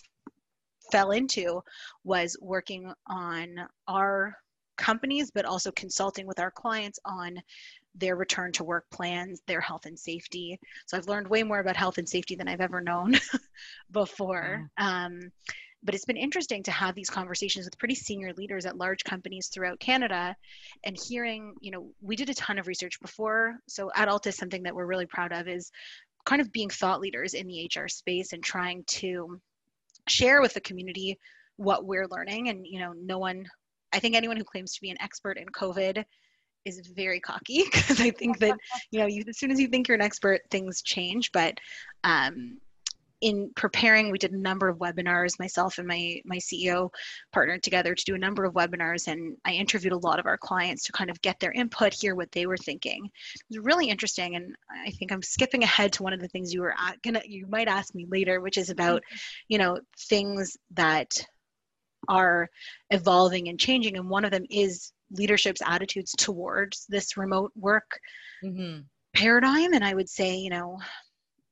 fell 0.91 1.13
into 1.13 1.63
was 2.05 2.37
working 2.41 2.93
on 3.07 3.57
our 3.89 4.37
companies 4.77 5.31
but 5.31 5.45
also 5.45 5.71
consulting 5.73 6.27
with 6.27 6.41
our 6.41 6.51
clients 6.51 6.99
on 7.05 7.41
their 7.95 8.17
return 8.17 8.53
to 8.53 8.65
work 8.65 8.87
plans 8.91 9.43
their 9.47 9.61
health 9.61 9.85
and 9.87 9.99
safety. 9.99 10.59
So 10.87 10.97
i've 10.97 11.09
learned 11.09 11.29
way 11.29 11.43
more 11.43 11.59
about 11.59 11.77
health 11.77 11.99
and 11.99 12.09
safety 12.09 12.35
than 12.35 12.49
i've 12.49 12.61
ever 12.61 12.81
known 12.81 13.15
before. 13.91 14.71
Um, 14.79 15.21
but 15.83 15.95
it's 15.95 16.05
been 16.05 16.17
interesting 16.17 16.63
to 16.65 16.71
have 16.71 16.95
these 16.95 17.09
conversations 17.09 17.65
with 17.65 17.79
pretty 17.79 17.95
senior 17.95 18.33
leaders 18.35 18.67
at 18.67 18.77
large 18.77 19.03
companies 19.05 19.49
throughout 19.49 19.81
Canada 19.81 20.37
and 20.85 20.97
hearing, 20.97 21.55
you 21.61 21.71
know, 21.71 21.91
we 22.03 22.17
did 22.17 22.29
a 22.29 22.35
ton 22.35 22.59
of 22.59 22.67
research 22.67 23.01
before. 23.01 23.57
So 23.67 23.91
at 23.95 24.09
Altus, 24.09 24.35
something 24.35 24.63
that 24.65 24.75
we're 24.75 24.87
really 24.87 25.07
proud 25.07 25.33
of 25.33 25.49
is 25.49 25.71
kind 26.27 26.43
of 26.43 26.53
being 26.53 26.69
thought 26.69 27.01
leaders 27.01 27.35
in 27.35 27.47
the 27.47 27.71
HR 27.75 27.89
space 27.89 28.33
and 28.33 28.43
trying 28.43 28.85
to 28.89 29.41
share 30.09 30.41
with 30.41 30.55
the 30.55 30.61
community 30.61 31.19
what 31.57 31.85
we're 31.85 32.07
learning. 32.07 32.49
And, 32.49 32.67
you 32.67 32.81
know, 32.81 32.93
no 32.93 33.19
one, 33.19 33.47
I 33.93 33.99
think 33.99 34.15
anyone 34.15 34.37
who 34.37 34.45
claims 34.45 34.75
to 34.75 34.81
be 34.81 34.91
an 34.91 35.01
expert 35.01 35.37
in 35.39 35.47
COVID 35.47 36.05
is 36.65 36.81
very 36.95 37.21
cocky 37.21 37.65
because 37.73 38.01
I 38.01 38.11
think 38.11 38.39
that, 38.39 38.57
you 38.91 39.01
know, 39.01 39.07
you, 39.07 39.25
as 39.29 39.39
soon 39.39 39.51
as 39.51 39.61
you 39.61 39.69
think 39.69 39.89
you're 39.89 39.97
an 39.97 40.03
expert, 40.03 40.41
things 40.51 40.83
change. 40.83 41.33
But, 41.33 41.59
um, 42.05 42.59
in 43.21 43.51
preparing, 43.55 44.11
we 44.11 44.19
did 44.19 44.33
a 44.33 44.39
number 44.39 44.69
of 44.69 44.79
webinars. 44.79 45.39
Myself 45.39 45.79
and 45.79 45.87
my 45.87 46.21
my 46.25 46.37
CEO 46.39 46.91
partnered 47.33 47.63
together 47.63 47.95
to 47.95 48.05
do 48.05 48.15
a 48.15 48.19
number 48.19 48.45
of 48.45 48.55
webinars, 48.55 49.09
and 49.09 49.37
I 49.45 49.53
interviewed 49.53 49.93
a 49.93 49.99
lot 49.99 50.19
of 50.19 50.27
our 50.27 50.39
clients 50.39 50.85
to 50.85 50.93
kind 50.93 51.11
of 51.11 51.21
get 51.23 51.39
their 51.39 51.53
input, 51.53 51.93
hear 51.93 52.15
what 52.15 52.33
they 52.33 52.47
were 52.47 52.57
thinking. 52.57 53.05
It 53.05 53.43
was 53.51 53.59
really 53.65 53.89
interesting, 53.89 54.37
and 54.37 54.55
I 54.87 54.91
think 54.93 55.13
I'm 55.13 55.23
skipping 55.23 55.63
ahead 55.63 55.93
to 55.95 56.03
one 56.03 56.13
of 56.13 56.21
the 56.21 56.29
things 56.29 56.55
you 56.55 56.63
were 56.63 56.75
gonna 57.03 57.23
you 57.27 57.47
might 57.47 57.69
ask 57.69 57.95
me 57.95 58.07
later, 58.09 58.41
which 58.41 58.57
is 58.57 58.71
about, 58.71 59.03
you 59.49 59.59
know, 59.59 59.79
things 60.09 60.57
that 60.73 61.27
are 62.09 62.49
evolving 62.91 63.49
and 63.49 63.61
changing, 63.61 63.97
and 63.97 64.09
one 64.09 64.25
of 64.25 64.31
them 64.31 64.47
is 64.49 64.93
leadership's 65.13 65.63
attitudes 65.67 66.13
towards 66.17 66.87
this 66.89 67.17
remote 67.17 67.53
work 67.57 67.99
mm-hmm. 68.45 68.81
paradigm 69.13 69.73
and 69.73 69.85
i 69.85 69.93
would 69.93 70.09
say 70.09 70.37
you 70.37 70.51
know 70.51 70.79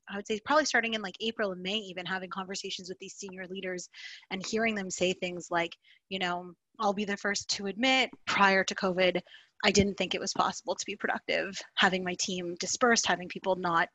I 0.09 0.15
would 0.15 0.27
say 0.27 0.39
probably 0.43 0.65
starting 0.65 0.93
in 0.93 1.01
like 1.01 1.15
April 1.21 1.51
and 1.51 1.61
May, 1.61 1.77
even 1.77 2.05
having 2.05 2.29
conversations 2.29 2.89
with 2.89 2.97
these 2.99 3.15
senior 3.15 3.45
leaders 3.47 3.89
and 4.31 4.45
hearing 4.45 4.75
them 4.75 4.89
say 4.89 5.13
things 5.13 5.47
like, 5.51 5.75
you 6.09 6.19
know, 6.19 6.53
I'll 6.79 6.93
be 6.93 7.05
the 7.05 7.17
first 7.17 7.49
to 7.51 7.67
admit 7.67 8.09
prior 8.25 8.63
to 8.63 8.75
COVID, 8.75 9.21
I 9.63 9.71
didn't 9.71 9.95
think 9.95 10.15
it 10.15 10.21
was 10.21 10.33
possible 10.33 10.75
to 10.75 10.85
be 10.85 10.95
productive, 10.95 11.59
having 11.75 12.03
my 12.03 12.15
team 12.19 12.55
dispersed, 12.59 13.05
having 13.05 13.27
people 13.27 13.55
not 13.55 13.89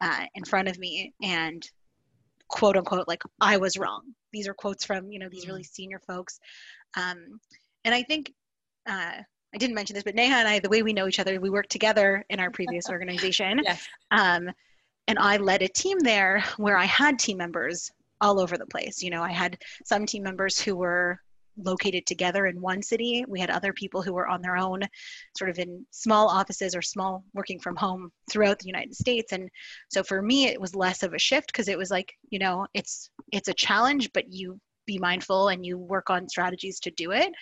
uh, 0.00 0.24
in 0.34 0.44
front 0.44 0.68
of 0.68 0.78
me, 0.78 1.12
and 1.22 1.64
quote 2.48 2.76
unquote, 2.76 3.06
like, 3.08 3.22
I 3.40 3.56
was 3.56 3.76
wrong. 3.76 4.02
These 4.32 4.48
are 4.48 4.54
quotes 4.54 4.84
from, 4.84 5.10
you 5.10 5.18
know, 5.18 5.28
these 5.28 5.46
really 5.46 5.62
mm. 5.62 5.70
senior 5.70 6.00
folks. 6.06 6.38
Um, 6.96 7.40
and 7.84 7.94
I 7.94 8.02
think, 8.02 8.32
uh, 8.88 9.20
I 9.54 9.58
didn't 9.58 9.74
mention 9.74 9.94
this, 9.94 10.02
but 10.02 10.14
Neha 10.14 10.36
and 10.36 10.48
I, 10.48 10.58
the 10.58 10.70
way 10.70 10.82
we 10.82 10.94
know 10.94 11.06
each 11.06 11.20
other, 11.20 11.38
we 11.38 11.50
worked 11.50 11.70
together 11.70 12.24
in 12.30 12.40
our 12.40 12.50
previous 12.50 12.88
organization. 12.90 13.60
yes. 13.62 13.86
Um, 14.10 14.50
and 15.08 15.18
I 15.18 15.36
led 15.36 15.62
a 15.62 15.68
team 15.68 15.98
there 16.00 16.44
where 16.56 16.76
I 16.76 16.84
had 16.84 17.18
team 17.18 17.38
members 17.38 17.90
all 18.20 18.40
over 18.40 18.56
the 18.56 18.66
place. 18.66 19.02
You 19.02 19.10
know, 19.10 19.22
I 19.22 19.32
had 19.32 19.58
some 19.84 20.06
team 20.06 20.22
members 20.22 20.60
who 20.60 20.76
were 20.76 21.18
located 21.58 22.06
together 22.06 22.46
in 22.46 22.60
one 22.60 22.82
city. 22.82 23.24
We 23.28 23.40
had 23.40 23.50
other 23.50 23.72
people 23.72 24.02
who 24.02 24.14
were 24.14 24.28
on 24.28 24.40
their 24.40 24.56
own, 24.56 24.80
sort 25.36 25.50
of 25.50 25.58
in 25.58 25.84
small 25.90 26.28
offices 26.28 26.74
or 26.74 26.82
small 26.82 27.24
working 27.34 27.58
from 27.58 27.76
home 27.76 28.10
throughout 28.30 28.58
the 28.58 28.68
United 28.68 28.94
States. 28.94 29.32
And 29.32 29.50
so 29.88 30.02
for 30.02 30.22
me, 30.22 30.46
it 30.46 30.60
was 30.60 30.74
less 30.74 31.02
of 31.02 31.12
a 31.12 31.18
shift 31.18 31.48
because 31.48 31.68
it 31.68 31.76
was 31.76 31.90
like, 31.90 32.12
you 32.30 32.38
know, 32.38 32.66
it's 32.74 33.10
it's 33.32 33.48
a 33.48 33.54
challenge, 33.54 34.10
but 34.12 34.32
you 34.32 34.58
be 34.86 34.98
mindful 34.98 35.48
and 35.48 35.64
you 35.64 35.78
work 35.78 36.10
on 36.10 36.28
strategies 36.28 36.80
to 36.80 36.90
do 36.92 37.12
it. 37.12 37.32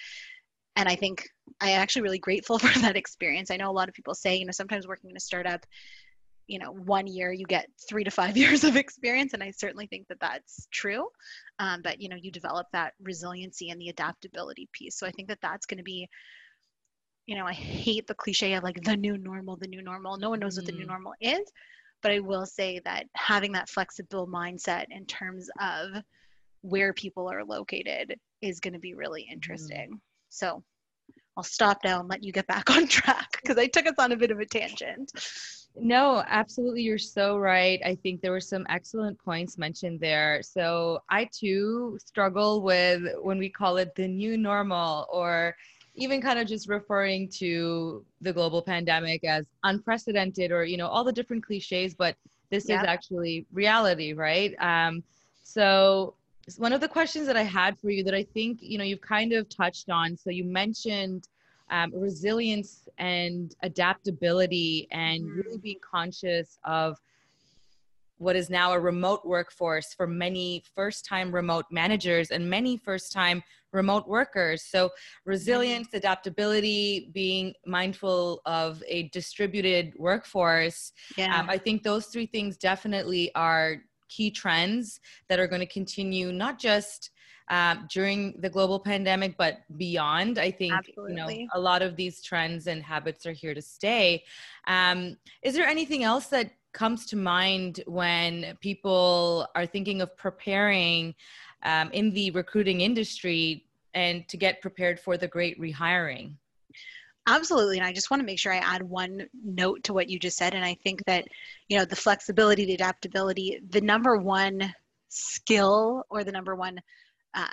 And 0.77 0.89
I 0.89 0.97
think 0.97 1.27
I 1.61 1.71
am 1.71 1.81
actually 1.81 2.03
really 2.03 2.19
grateful 2.19 2.59
for 2.59 2.79
that 2.81 2.97
experience. 2.97 3.51
I 3.51 3.57
know 3.57 3.71
a 3.71 3.73
lot 3.73 3.89
of 3.89 3.95
people 3.95 4.15
say, 4.15 4.37
you 4.37 4.47
know, 4.47 4.53
sometimes 4.53 4.87
working 4.89 5.11
in 5.11 5.17
a 5.17 5.21
startup, 5.21 5.65
you 6.51 6.59
know 6.59 6.73
one 6.73 7.07
year 7.07 7.33
you 7.33 7.47
get 7.47 7.69
three 7.89 8.03
to 8.03 8.11
five 8.11 8.37
years 8.43 8.65
of 8.65 8.77
experience 8.77 9.33
and 9.33 9.43
i 9.43 9.51
certainly 9.51 9.87
think 9.87 10.07
that 10.09 10.21
that's 10.21 10.67
true 10.73 11.07
um, 11.61 11.81
but 11.83 12.01
you 12.01 12.09
know 12.09 12.17
you 12.17 12.31
develop 12.31 12.67
that 12.73 12.93
resiliency 13.01 13.71
and 13.71 13.81
the 13.81 13.89
adaptability 13.89 14.69
piece 14.73 14.99
so 14.99 15.07
i 15.07 15.11
think 15.13 15.29
that 15.29 15.39
that's 15.41 15.67
going 15.67 15.79
to 15.79 15.85
be 15.85 16.09
you 17.27 17.37
know 17.37 17.47
i 17.47 17.53
hate 17.53 18.07
the 18.09 18.15
cliche 18.15 18.55
of 18.55 18.65
like 18.65 18.83
the 18.83 18.97
new 18.97 19.17
normal 19.17 19.57
the 19.57 19.69
new 19.69 19.81
normal 19.81 20.17
no 20.17 20.29
one 20.29 20.41
knows 20.41 20.57
what 20.57 20.67
the 20.67 20.73
new 20.73 20.85
mm. 20.85 20.89
normal 20.89 21.15
is 21.21 21.53
but 22.03 22.11
i 22.11 22.19
will 22.19 22.45
say 22.45 22.81
that 22.85 23.07
having 23.15 23.53
that 23.53 23.69
flexible 23.69 24.27
mindset 24.27 24.87
in 24.91 25.07
terms 25.07 25.49
of 25.61 26.03
where 26.63 26.93
people 26.93 27.31
are 27.31 27.45
located 27.45 28.19
is 28.43 28.59
going 28.59 28.75
to 28.75 28.81
be 28.81 28.95
really 28.95 29.23
mm. 29.23 29.33
interesting 29.33 29.93
mm. 29.93 30.01
so 30.31 30.63
I'll 31.37 31.45
stop 31.45 31.79
now 31.85 32.01
and 32.01 32.09
let 32.09 32.25
you 32.25 32.33
get 32.33 32.47
back 32.49 32.69
on 32.77 32.87
track 32.89 33.39
because 33.41 33.57
I 33.57 33.67
took 33.67 33.87
us 33.87 33.95
on 33.99 34.13
a 34.13 34.17
bit 34.17 34.31
of 34.31 34.41
a 34.41 34.47
tangent. 34.47 35.13
No, 35.77 36.23
absolutely. 36.27 36.83
You're 36.83 36.99
so 36.99 37.39
right. 37.39 37.81
I 37.85 37.95
think 37.95 38.21
there 38.21 38.33
were 38.33 38.41
some 38.41 38.67
excellent 38.69 39.19
points 39.19 39.57
mentioned 39.57 40.01
there. 40.01 40.43
So 40.43 41.01
I 41.09 41.29
too 41.33 41.99
struggle 42.05 42.63
with 42.63 43.03
when 43.23 43.39
we 43.39 43.49
call 43.49 43.77
it 43.77 43.95
the 43.95 44.09
new 44.09 44.37
normal 44.37 45.07
or 45.13 45.57
even 45.95 46.21
kind 46.21 46.39
of 46.39 46.47
just 46.47 46.69
referring 46.69 47.29
to 47.29 48.05
the 48.21 48.33
global 48.33 48.63
pandemic 48.63 49.25
as 49.25 49.47
unprecedented 49.65 50.53
or, 50.53 50.65
you 50.65 50.77
know, 50.77 50.87
all 50.87 51.05
the 51.05 51.13
different 51.13 51.45
cliches, 51.45 51.95
but 51.95 52.17
this 52.51 52.65
is 52.65 52.71
actually 52.71 53.47
reality, 53.53 54.13
right? 54.13 54.55
Um, 54.61 55.03
so 55.43 56.15
one 56.57 56.73
of 56.73 56.81
the 56.81 56.89
questions 56.89 57.27
that 57.27 57.37
I 57.37 57.43
had 57.43 57.79
for 57.79 57.91
you 57.91 58.03
that 58.05 58.15
I 58.15 58.25
think, 58.25 58.59
you 58.61 58.79
know, 58.79 58.85
you've 58.85 59.01
kind 59.01 59.33
of 59.33 59.49
touched 59.49 59.91
on. 59.91 60.17
So 60.17 60.31
you 60.31 60.45
mentioned 60.45 61.29
um, 61.71 61.93
resilience 61.95 62.89
and 62.99 63.55
adaptability 63.63 64.89
and 64.91 65.23
mm-hmm. 65.23 65.41
really 65.41 65.59
being 65.59 65.81
conscious 65.89 66.59
of 66.65 66.97
what 68.19 68.37
is 68.37 68.51
now 68.51 68.73
a 68.73 68.79
remote 68.79 69.25
workforce 69.25 69.95
for 69.95 70.07
many 70.07 70.63
first 70.75 71.07
time 71.07 71.35
remote 71.35 71.65
managers 71.71 72.31
and 72.31 72.49
many 72.49 72.77
first 72.77 73.13
time 73.13 73.43
remote 73.73 74.07
workers. 74.07 74.63
So, 74.63 74.91
resilience, 75.25 75.89
mm-hmm. 75.89 75.97
adaptability, 75.97 77.11
being 77.15 77.55
mindful 77.65 78.43
of 78.45 78.83
a 78.87 79.09
distributed 79.09 79.95
workforce. 79.97 80.93
Yeah. 81.17 81.39
Um, 81.39 81.49
I 81.49 81.57
think 81.57 81.83
those 81.83 82.07
three 82.07 82.27
things 82.27 82.59
definitely 82.59 83.35
are 83.35 83.77
key 84.11 84.31
trends 84.31 85.01
that 85.29 85.41
are 85.41 85.47
going 85.47 85.61
to 85.61 85.67
continue, 85.67 86.31
not 86.31 86.59
just 86.59 87.11
um, 87.51 87.87
during 87.91 88.35
the 88.41 88.49
global 88.49 88.79
pandemic, 88.79 89.37
but 89.37 89.61
beyond. 89.77 90.39
I 90.39 90.51
think 90.51 90.73
Absolutely. 90.73 91.13
you 91.13 91.47
know 91.47 91.49
a 91.53 91.61
lot 91.61 91.83
of 91.83 91.97
these 91.97 92.23
trends 92.23 92.69
and 92.69 92.83
habits 92.83 93.27
are 93.27 93.33
here 93.33 93.55
to 93.55 93.61
stay. 93.61 94.25
Um, 94.67 95.17
is 95.43 95.55
there 95.55 95.67
anything 95.67 96.05
else 96.05 96.27
that 96.29 96.53
comes 96.73 97.05
to 97.07 97.17
mind 97.17 97.83
when 97.87 98.57
people 98.61 99.49
are 99.57 99.67
thinking 99.67 100.01
of 100.01 100.17
preparing 100.17 101.15
um, 101.65 101.91
in 101.93 102.13
the 102.13 102.31
recruiting 102.31 102.81
industry 102.81 103.67
and 103.93 104.27
to 104.29 104.37
get 104.37 104.63
prepared 104.63 105.01
for 105.01 105.17
the 105.17 105.27
great 105.27 105.61
rehiring? 105.61 106.35
Absolutely. 107.27 107.79
And 107.79 107.87
I 107.87 107.93
just 107.93 108.11
want 108.11 108.21
to 108.21 108.27
make 108.27 108.39
sure 108.39 108.53
I 108.53 108.59
add 108.59 108.83
one 108.83 109.27
note 109.45 109.85
to 109.85 109.93
what 109.93 110.09
you 110.09 110.19
just 110.19 110.39
said. 110.39 110.55
And 110.55 110.65
I 110.65 110.75
think 110.83 111.05
that, 111.05 111.27
you 111.69 111.77
know, 111.77 111.85
the 111.85 111.97
flexibility, 111.97 112.65
the 112.65 112.75
adaptability, 112.75 113.61
the 113.69 113.81
number 113.81 114.17
one 114.17 114.73
skill 115.09 116.05
or 116.09 116.25
the 116.25 116.33
number 116.33 116.55
one 116.55 116.81
uh, 117.35 117.47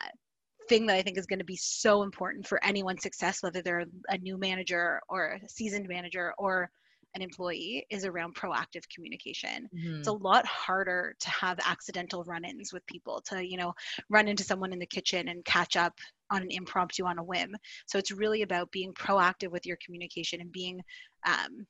thing 0.68 0.86
that 0.88 0.96
I 0.96 1.02
think 1.02 1.18
is 1.18 1.26
going 1.26 1.40
to 1.40 1.46
be 1.46 1.58
so 1.58 2.04
important 2.04 2.48
for 2.48 2.64
anyone's 2.64 3.04
success, 3.04 3.42
whether 3.42 3.62
they're 3.62 3.86
a 4.10 4.18
new 4.18 4.38
manager 4.38 5.02
or 5.10 5.40
a 5.44 5.50
seasoned 5.50 5.88
manager 5.88 6.34
or 6.38 6.70
an 7.16 7.22
employee, 7.22 7.86
is 7.90 8.06
around 8.06 8.36
proactive 8.36 8.84
communication. 8.94 9.70
Mm-hmm. 9.76 10.00
It's 10.00 10.08
a 10.08 10.14
lot 10.14 10.46
harder 10.46 11.16
to 11.20 11.30
have 11.30 11.60
accidental 11.66 12.24
run-ins 12.26 12.74
with 12.74 12.86
people, 12.86 13.22
to 13.28 13.46
you 13.46 13.58
know 13.58 13.74
run 14.10 14.28
into 14.28 14.44
someone 14.44 14.74
in 14.74 14.80
the 14.80 14.86
kitchen 14.86 15.30
and 15.30 15.44
catch 15.46 15.76
up 15.76 15.94
on 16.30 16.42
an 16.42 16.52
impromptu 16.52 17.06
on 17.06 17.18
a 17.18 17.24
whim. 17.24 17.56
So 17.86 17.98
it's 17.98 18.12
really 18.12 18.42
about 18.42 18.72
being 18.72 18.94
proactive 18.94 19.52
with 19.52 19.66
your 19.66 19.78
communication 19.84 20.42
and 20.42 20.52
being 20.52 20.82
um, 21.26 21.66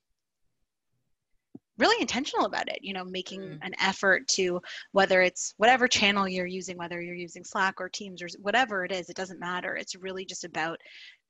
really 1.78 2.02
intentional 2.02 2.46
about 2.46 2.68
it 2.68 2.80
you 2.82 2.94
know 2.94 3.06
making 3.06 3.42
mm. 3.42 3.60
an 3.62 3.74
effort 3.82 4.28
to 4.28 4.60
whether 4.92 5.22
it's 5.22 5.54
whatever 5.58 5.88
channel 5.88 6.28
you're 6.28 6.46
using 6.46 6.78
whether 6.78 7.02
you're 7.02 7.16
using 7.16 7.44
slack 7.44 7.76
or 7.80 7.90
teams 7.90 8.22
or 8.22 8.28
whatever 8.42 8.84
it 8.84 8.92
is 8.92 9.10
it 9.10 9.16
doesn't 9.16 9.40
matter 9.40 9.76
it's 9.76 9.96
really 9.96 10.26
just 10.26 10.44
about 10.44 10.80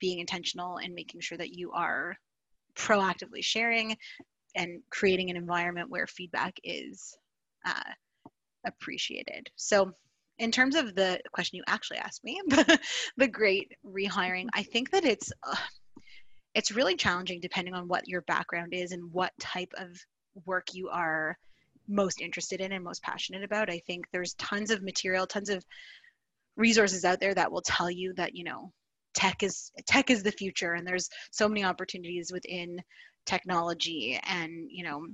being 0.00 0.18
intentional 0.18 0.78
and 0.78 0.94
making 0.94 1.20
sure 1.20 1.38
that 1.38 1.54
you 1.54 1.70
are 1.72 2.16
proactively 2.76 3.42
sharing 3.42 3.96
and 4.54 4.80
creating 4.90 5.30
an 5.30 5.36
environment 5.36 5.90
where 5.90 6.06
feedback 6.06 6.54
is 6.64 7.16
uh, 7.66 7.90
appreciated 8.66 9.48
so 9.56 9.90
in 10.38 10.52
terms 10.52 10.76
of 10.76 10.94
the 10.94 11.18
question 11.32 11.56
you 11.56 11.64
actually 11.66 11.98
asked 11.98 12.24
me 12.24 12.40
the 13.16 13.28
great 13.28 13.72
rehiring 13.84 14.46
i 14.54 14.62
think 14.62 14.90
that 14.90 15.04
it's 15.04 15.32
uh, 15.46 15.56
it's 16.54 16.72
really 16.72 16.96
challenging 16.96 17.40
depending 17.40 17.74
on 17.74 17.86
what 17.88 18.08
your 18.08 18.22
background 18.22 18.72
is 18.72 18.92
and 18.92 19.12
what 19.12 19.32
type 19.38 19.72
of 19.76 19.88
work 20.46 20.74
you 20.74 20.88
are 20.88 21.36
most 21.88 22.20
interested 22.20 22.60
in 22.60 22.72
and 22.72 22.84
most 22.84 23.02
passionate 23.02 23.42
about. 23.42 23.70
I 23.70 23.80
think 23.86 24.06
there's 24.12 24.34
tons 24.34 24.70
of 24.70 24.82
material, 24.82 25.26
tons 25.26 25.48
of 25.48 25.64
resources 26.56 27.04
out 27.04 27.20
there 27.20 27.34
that 27.34 27.50
will 27.50 27.62
tell 27.62 27.90
you 27.90 28.12
that, 28.14 28.34
you 28.34 28.44
know, 28.44 28.72
tech 29.14 29.42
is 29.42 29.72
tech 29.86 30.10
is 30.10 30.22
the 30.22 30.30
future 30.30 30.74
and 30.74 30.86
there's 30.86 31.08
so 31.30 31.48
many 31.48 31.64
opportunities 31.64 32.30
within 32.30 32.80
technology 33.24 34.20
and, 34.28 34.68
you 34.70 34.84
know, 34.84 35.06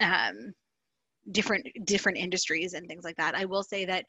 um, 0.00 0.54
different 1.30 1.66
different 1.84 2.18
industries 2.18 2.74
and 2.74 2.86
things 2.88 3.04
like 3.04 3.16
that. 3.16 3.34
I 3.34 3.44
will 3.44 3.62
say 3.62 3.84
that 3.84 4.06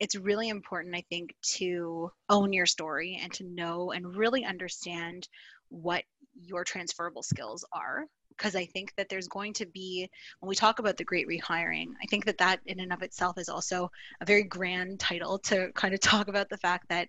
it's 0.00 0.16
really 0.16 0.48
important 0.48 0.94
I 0.94 1.04
think 1.10 1.34
to 1.56 2.10
own 2.28 2.52
your 2.52 2.66
story 2.66 3.18
and 3.22 3.32
to 3.34 3.44
know 3.44 3.92
and 3.92 4.16
really 4.16 4.44
understand 4.44 5.28
what 5.68 6.04
your 6.40 6.64
transferable 6.64 7.22
skills 7.22 7.64
are 7.72 8.06
because 8.36 8.56
I 8.56 8.66
think 8.66 8.92
that 8.96 9.08
there's 9.08 9.28
going 9.28 9.52
to 9.54 9.66
be, 9.66 10.08
when 10.40 10.48
we 10.48 10.54
talk 10.54 10.78
about 10.78 10.96
the 10.96 11.04
great 11.04 11.28
rehiring, 11.28 11.88
I 12.02 12.06
think 12.08 12.24
that 12.26 12.38
that 12.38 12.60
in 12.66 12.80
and 12.80 12.92
of 12.92 13.02
itself 13.02 13.38
is 13.38 13.48
also 13.48 13.90
a 14.20 14.24
very 14.24 14.42
grand 14.42 15.00
title 15.00 15.38
to 15.40 15.70
kind 15.74 15.94
of 15.94 16.00
talk 16.00 16.28
about 16.28 16.48
the 16.48 16.58
fact 16.58 16.88
that 16.88 17.08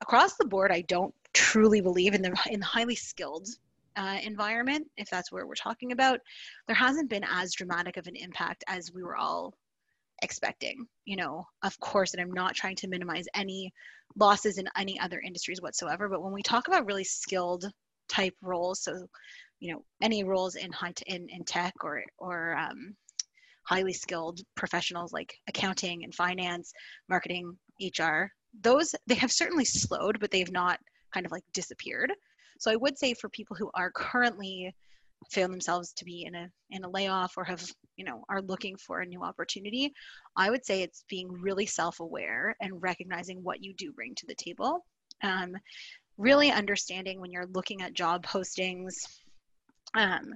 across 0.00 0.34
the 0.34 0.46
board, 0.46 0.70
I 0.70 0.82
don't 0.82 1.14
truly 1.32 1.80
believe 1.80 2.14
in 2.14 2.22
the 2.22 2.36
in 2.50 2.60
the 2.60 2.66
highly 2.66 2.94
skilled 2.94 3.48
uh, 3.96 4.18
environment, 4.22 4.86
if 4.96 5.08
that's 5.10 5.30
where 5.30 5.46
we're 5.46 5.54
talking 5.54 5.92
about, 5.92 6.20
there 6.66 6.76
hasn't 6.76 7.10
been 7.10 7.24
as 7.24 7.52
dramatic 7.52 7.96
of 7.96 8.06
an 8.06 8.16
impact 8.16 8.64
as 8.66 8.92
we 8.92 9.02
were 9.02 9.16
all 9.16 9.54
expecting. 10.22 10.86
You 11.04 11.16
know, 11.16 11.46
of 11.62 11.78
course, 11.80 12.12
and 12.12 12.20
I'm 12.20 12.32
not 12.32 12.54
trying 12.54 12.76
to 12.76 12.88
minimize 12.88 13.26
any 13.34 13.72
losses 14.16 14.58
in 14.58 14.68
any 14.76 14.98
other 14.98 15.20
industries 15.20 15.60
whatsoever, 15.60 16.08
but 16.08 16.22
when 16.22 16.32
we 16.32 16.42
talk 16.42 16.68
about 16.68 16.86
really 16.86 17.04
skilled 17.04 17.70
type 18.08 18.34
roles. 18.42 18.82
So, 18.82 19.06
you 19.60 19.72
know, 19.72 19.82
any 20.02 20.24
roles 20.24 20.56
in 20.56 20.72
high 20.72 20.92
t- 20.92 21.04
in, 21.06 21.28
in 21.28 21.44
tech 21.44 21.74
or 21.82 22.02
or 22.18 22.56
um, 22.56 22.94
highly 23.66 23.92
skilled 23.92 24.40
professionals 24.56 25.12
like 25.12 25.34
accounting 25.48 26.04
and 26.04 26.14
finance, 26.14 26.72
marketing, 27.08 27.56
HR. 27.80 28.26
Those 28.60 28.94
they 29.06 29.14
have 29.16 29.32
certainly 29.32 29.64
slowed, 29.64 30.20
but 30.20 30.30
they've 30.30 30.52
not 30.52 30.78
kind 31.12 31.26
of 31.26 31.32
like 31.32 31.44
disappeared. 31.52 32.12
So 32.58 32.70
I 32.70 32.76
would 32.76 32.98
say 32.98 33.14
for 33.14 33.28
people 33.30 33.56
who 33.56 33.70
are 33.74 33.90
currently 33.90 34.74
feel 35.30 35.48
themselves 35.48 35.92
to 35.92 36.04
be 36.04 36.24
in 36.24 36.34
a 36.34 36.48
in 36.70 36.84
a 36.84 36.90
layoff 36.90 37.36
or 37.36 37.44
have 37.44 37.64
you 37.96 38.04
know 38.04 38.22
are 38.28 38.42
looking 38.42 38.76
for 38.76 39.00
a 39.00 39.06
new 39.06 39.22
opportunity 39.22 39.92
i 40.36 40.50
would 40.50 40.64
say 40.64 40.82
it's 40.82 41.04
being 41.08 41.28
really 41.30 41.66
self-aware 41.66 42.54
and 42.60 42.82
recognizing 42.82 43.42
what 43.42 43.62
you 43.62 43.72
do 43.74 43.92
bring 43.92 44.14
to 44.14 44.26
the 44.26 44.34
table 44.34 44.84
um, 45.22 45.54
really 46.16 46.50
understanding 46.50 47.20
when 47.20 47.30
you're 47.30 47.46
looking 47.46 47.82
at 47.82 47.94
job 47.94 48.24
postings 48.24 48.94
um, 49.94 50.34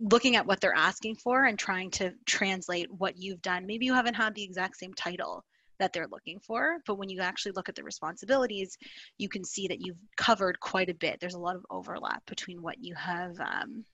looking 0.00 0.36
at 0.36 0.46
what 0.46 0.60
they're 0.60 0.74
asking 0.74 1.14
for 1.16 1.44
and 1.44 1.58
trying 1.58 1.90
to 1.90 2.12
translate 2.26 2.90
what 2.92 3.16
you've 3.16 3.42
done 3.42 3.66
maybe 3.66 3.86
you 3.86 3.94
haven't 3.94 4.14
had 4.14 4.34
the 4.34 4.44
exact 4.44 4.76
same 4.76 4.94
title 4.94 5.44
that 5.78 5.92
they're 5.92 6.08
looking 6.10 6.38
for. 6.40 6.78
But 6.86 6.96
when 6.96 7.08
you 7.08 7.20
actually 7.20 7.52
look 7.52 7.68
at 7.68 7.74
the 7.74 7.82
responsibilities, 7.82 8.76
you 9.18 9.28
can 9.28 9.44
see 9.44 9.68
that 9.68 9.80
you've 9.80 9.98
covered 10.16 10.60
quite 10.60 10.88
a 10.88 10.94
bit. 10.94 11.18
There's 11.20 11.34
a 11.34 11.40
lot 11.40 11.56
of 11.56 11.66
overlap 11.70 12.24
between 12.26 12.62
what 12.62 12.78
you 12.78 12.94
have 12.94 13.38
um, 13.40 13.84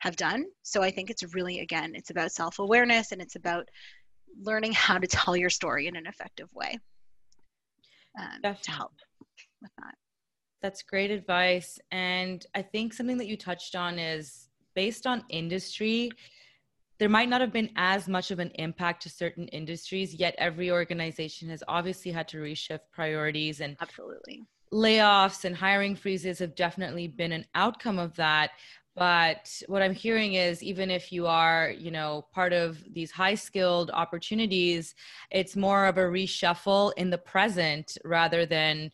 have 0.00 0.16
done. 0.16 0.44
So 0.62 0.82
I 0.82 0.90
think 0.90 1.10
it's 1.10 1.34
really 1.34 1.60
again, 1.60 1.92
it's 1.94 2.10
about 2.10 2.32
self 2.32 2.58
awareness 2.58 3.12
and 3.12 3.22
it's 3.22 3.36
about 3.36 3.68
learning 4.40 4.72
how 4.72 4.98
to 4.98 5.06
tell 5.06 5.36
your 5.36 5.50
story 5.50 5.86
in 5.86 5.96
an 5.96 6.06
effective 6.06 6.52
way 6.54 6.78
um, 8.18 8.54
to 8.62 8.70
help 8.70 8.92
with 9.62 9.72
that. 9.78 9.94
That's 10.60 10.82
great 10.82 11.10
advice. 11.10 11.78
And 11.90 12.44
I 12.54 12.62
think 12.62 12.92
something 12.92 13.18
that 13.18 13.26
you 13.26 13.36
touched 13.36 13.74
on 13.74 13.98
is 13.98 14.48
based 14.74 15.06
on 15.06 15.24
industry, 15.28 16.10
there 16.98 17.08
might 17.08 17.28
not 17.28 17.40
have 17.40 17.52
been 17.52 17.70
as 17.74 18.06
much 18.08 18.30
of 18.30 18.38
an 18.38 18.50
impact 18.54 19.02
to 19.02 19.10
certain 19.10 19.48
industries, 19.48 20.14
yet 20.14 20.34
every 20.38 20.70
organization 20.70 21.48
has 21.48 21.62
obviously 21.66 22.12
had 22.12 22.28
to 22.28 22.36
reshift 22.36 22.80
priorities 22.92 23.60
and 23.60 23.76
absolutely 23.80 24.46
layoffs 24.72 25.44
and 25.44 25.54
hiring 25.54 25.94
freezes 25.94 26.38
have 26.38 26.54
definitely 26.54 27.06
been 27.06 27.32
an 27.32 27.44
outcome 27.54 27.98
of 27.98 28.16
that 28.16 28.52
but 28.94 29.62
what 29.68 29.82
i'm 29.82 29.92
hearing 29.92 30.34
is 30.34 30.62
even 30.62 30.90
if 30.90 31.12
you 31.12 31.26
are 31.26 31.70
you 31.76 31.90
know 31.90 32.26
part 32.32 32.54
of 32.54 32.82
these 32.94 33.10
high 33.10 33.34
skilled 33.34 33.90
opportunities 33.92 34.94
it's 35.30 35.56
more 35.56 35.84
of 35.84 35.98
a 35.98 36.00
reshuffle 36.00 36.92
in 36.96 37.10
the 37.10 37.18
present 37.18 37.98
rather 38.04 38.46
than 38.46 38.90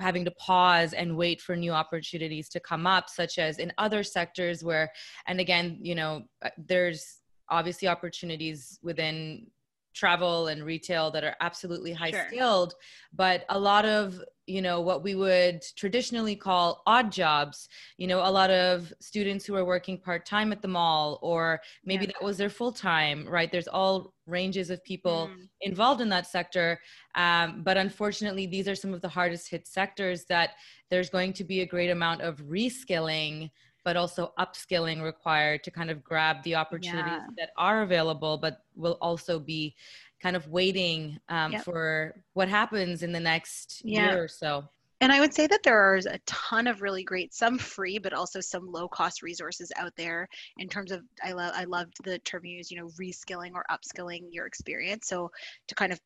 having 0.00 0.24
to 0.24 0.30
pause 0.32 0.92
and 0.92 1.16
wait 1.16 1.40
for 1.40 1.56
new 1.56 1.72
opportunities 1.72 2.48
to 2.48 2.60
come 2.60 2.86
up 2.86 3.08
such 3.08 3.38
as 3.38 3.58
in 3.58 3.72
other 3.78 4.02
sectors 4.02 4.62
where 4.64 4.90
and 5.26 5.40
again 5.40 5.78
you 5.80 5.94
know 5.94 6.22
uh, 6.44 6.50
there's 6.56 7.22
obviously 7.50 7.88
opportunities 7.88 8.78
within 8.82 9.46
travel 9.96 10.48
and 10.48 10.62
retail 10.62 11.10
that 11.10 11.24
are 11.24 11.34
absolutely 11.40 11.92
high 11.92 12.10
sure. 12.10 12.26
skilled 12.28 12.74
but 13.14 13.46
a 13.48 13.58
lot 13.58 13.86
of 13.86 14.22
you 14.46 14.60
know 14.60 14.80
what 14.80 15.02
we 15.02 15.14
would 15.14 15.62
traditionally 15.74 16.36
call 16.36 16.82
odd 16.86 17.10
jobs 17.10 17.68
you 17.96 18.06
know 18.06 18.18
a 18.18 18.30
lot 18.30 18.50
of 18.50 18.92
students 19.00 19.46
who 19.46 19.56
are 19.56 19.64
working 19.64 19.98
part-time 19.98 20.52
at 20.52 20.60
the 20.60 20.68
mall 20.68 21.18
or 21.22 21.60
maybe 21.84 22.04
yeah. 22.04 22.12
that 22.12 22.24
was 22.24 22.36
their 22.36 22.50
full-time 22.50 23.26
right 23.26 23.50
there's 23.50 23.68
all 23.68 24.12
ranges 24.26 24.68
of 24.68 24.84
people 24.84 25.30
mm. 25.32 25.48
involved 25.62 26.02
in 26.02 26.10
that 26.10 26.26
sector 26.26 26.78
um, 27.14 27.62
but 27.64 27.78
unfortunately 27.78 28.46
these 28.46 28.68
are 28.68 28.76
some 28.76 28.92
of 28.92 29.00
the 29.00 29.08
hardest 29.08 29.48
hit 29.48 29.66
sectors 29.66 30.26
that 30.26 30.50
there's 30.90 31.08
going 31.08 31.32
to 31.32 31.42
be 31.42 31.62
a 31.62 31.66
great 31.66 31.90
amount 31.90 32.20
of 32.20 32.36
reskilling 32.42 33.50
but 33.86 33.96
also 33.96 34.32
upskilling 34.36 35.00
required 35.00 35.62
to 35.62 35.70
kind 35.70 35.92
of 35.92 36.02
grab 36.02 36.42
the 36.42 36.56
opportunities 36.56 37.12
yeah. 37.12 37.26
that 37.38 37.50
are 37.56 37.82
available, 37.82 38.36
but 38.36 38.64
will 38.74 38.98
also 39.00 39.38
be 39.38 39.76
kind 40.20 40.34
of 40.34 40.48
waiting 40.48 41.16
um, 41.28 41.52
yep. 41.52 41.62
for 41.62 42.12
what 42.32 42.48
happens 42.48 43.04
in 43.04 43.12
the 43.12 43.20
next 43.20 43.82
yeah. 43.84 44.10
year 44.10 44.24
or 44.24 44.26
so. 44.26 44.64
And 45.00 45.12
I 45.12 45.20
would 45.20 45.32
say 45.32 45.46
that 45.46 45.62
there 45.62 45.78
are 45.78 46.00
a 46.04 46.18
ton 46.26 46.66
of 46.66 46.82
really 46.82 47.04
great, 47.04 47.32
some 47.32 47.58
free, 47.58 47.98
but 47.98 48.12
also 48.12 48.40
some 48.40 48.72
low 48.72 48.88
cost 48.88 49.22
resources 49.22 49.70
out 49.76 49.92
there 49.96 50.28
in 50.58 50.68
terms 50.68 50.90
of, 50.90 51.02
I 51.22 51.30
love, 51.30 51.52
I 51.54 51.62
loved 51.62 51.94
the 52.02 52.18
term 52.20 52.44
you 52.44 52.56
used, 52.56 52.72
you 52.72 52.80
know, 52.80 52.88
reskilling 53.00 53.52
or 53.54 53.64
upskilling 53.70 54.22
your 54.32 54.46
experience. 54.46 55.06
So 55.06 55.30
to 55.68 55.74
kind 55.76 55.92
of 55.92 56.00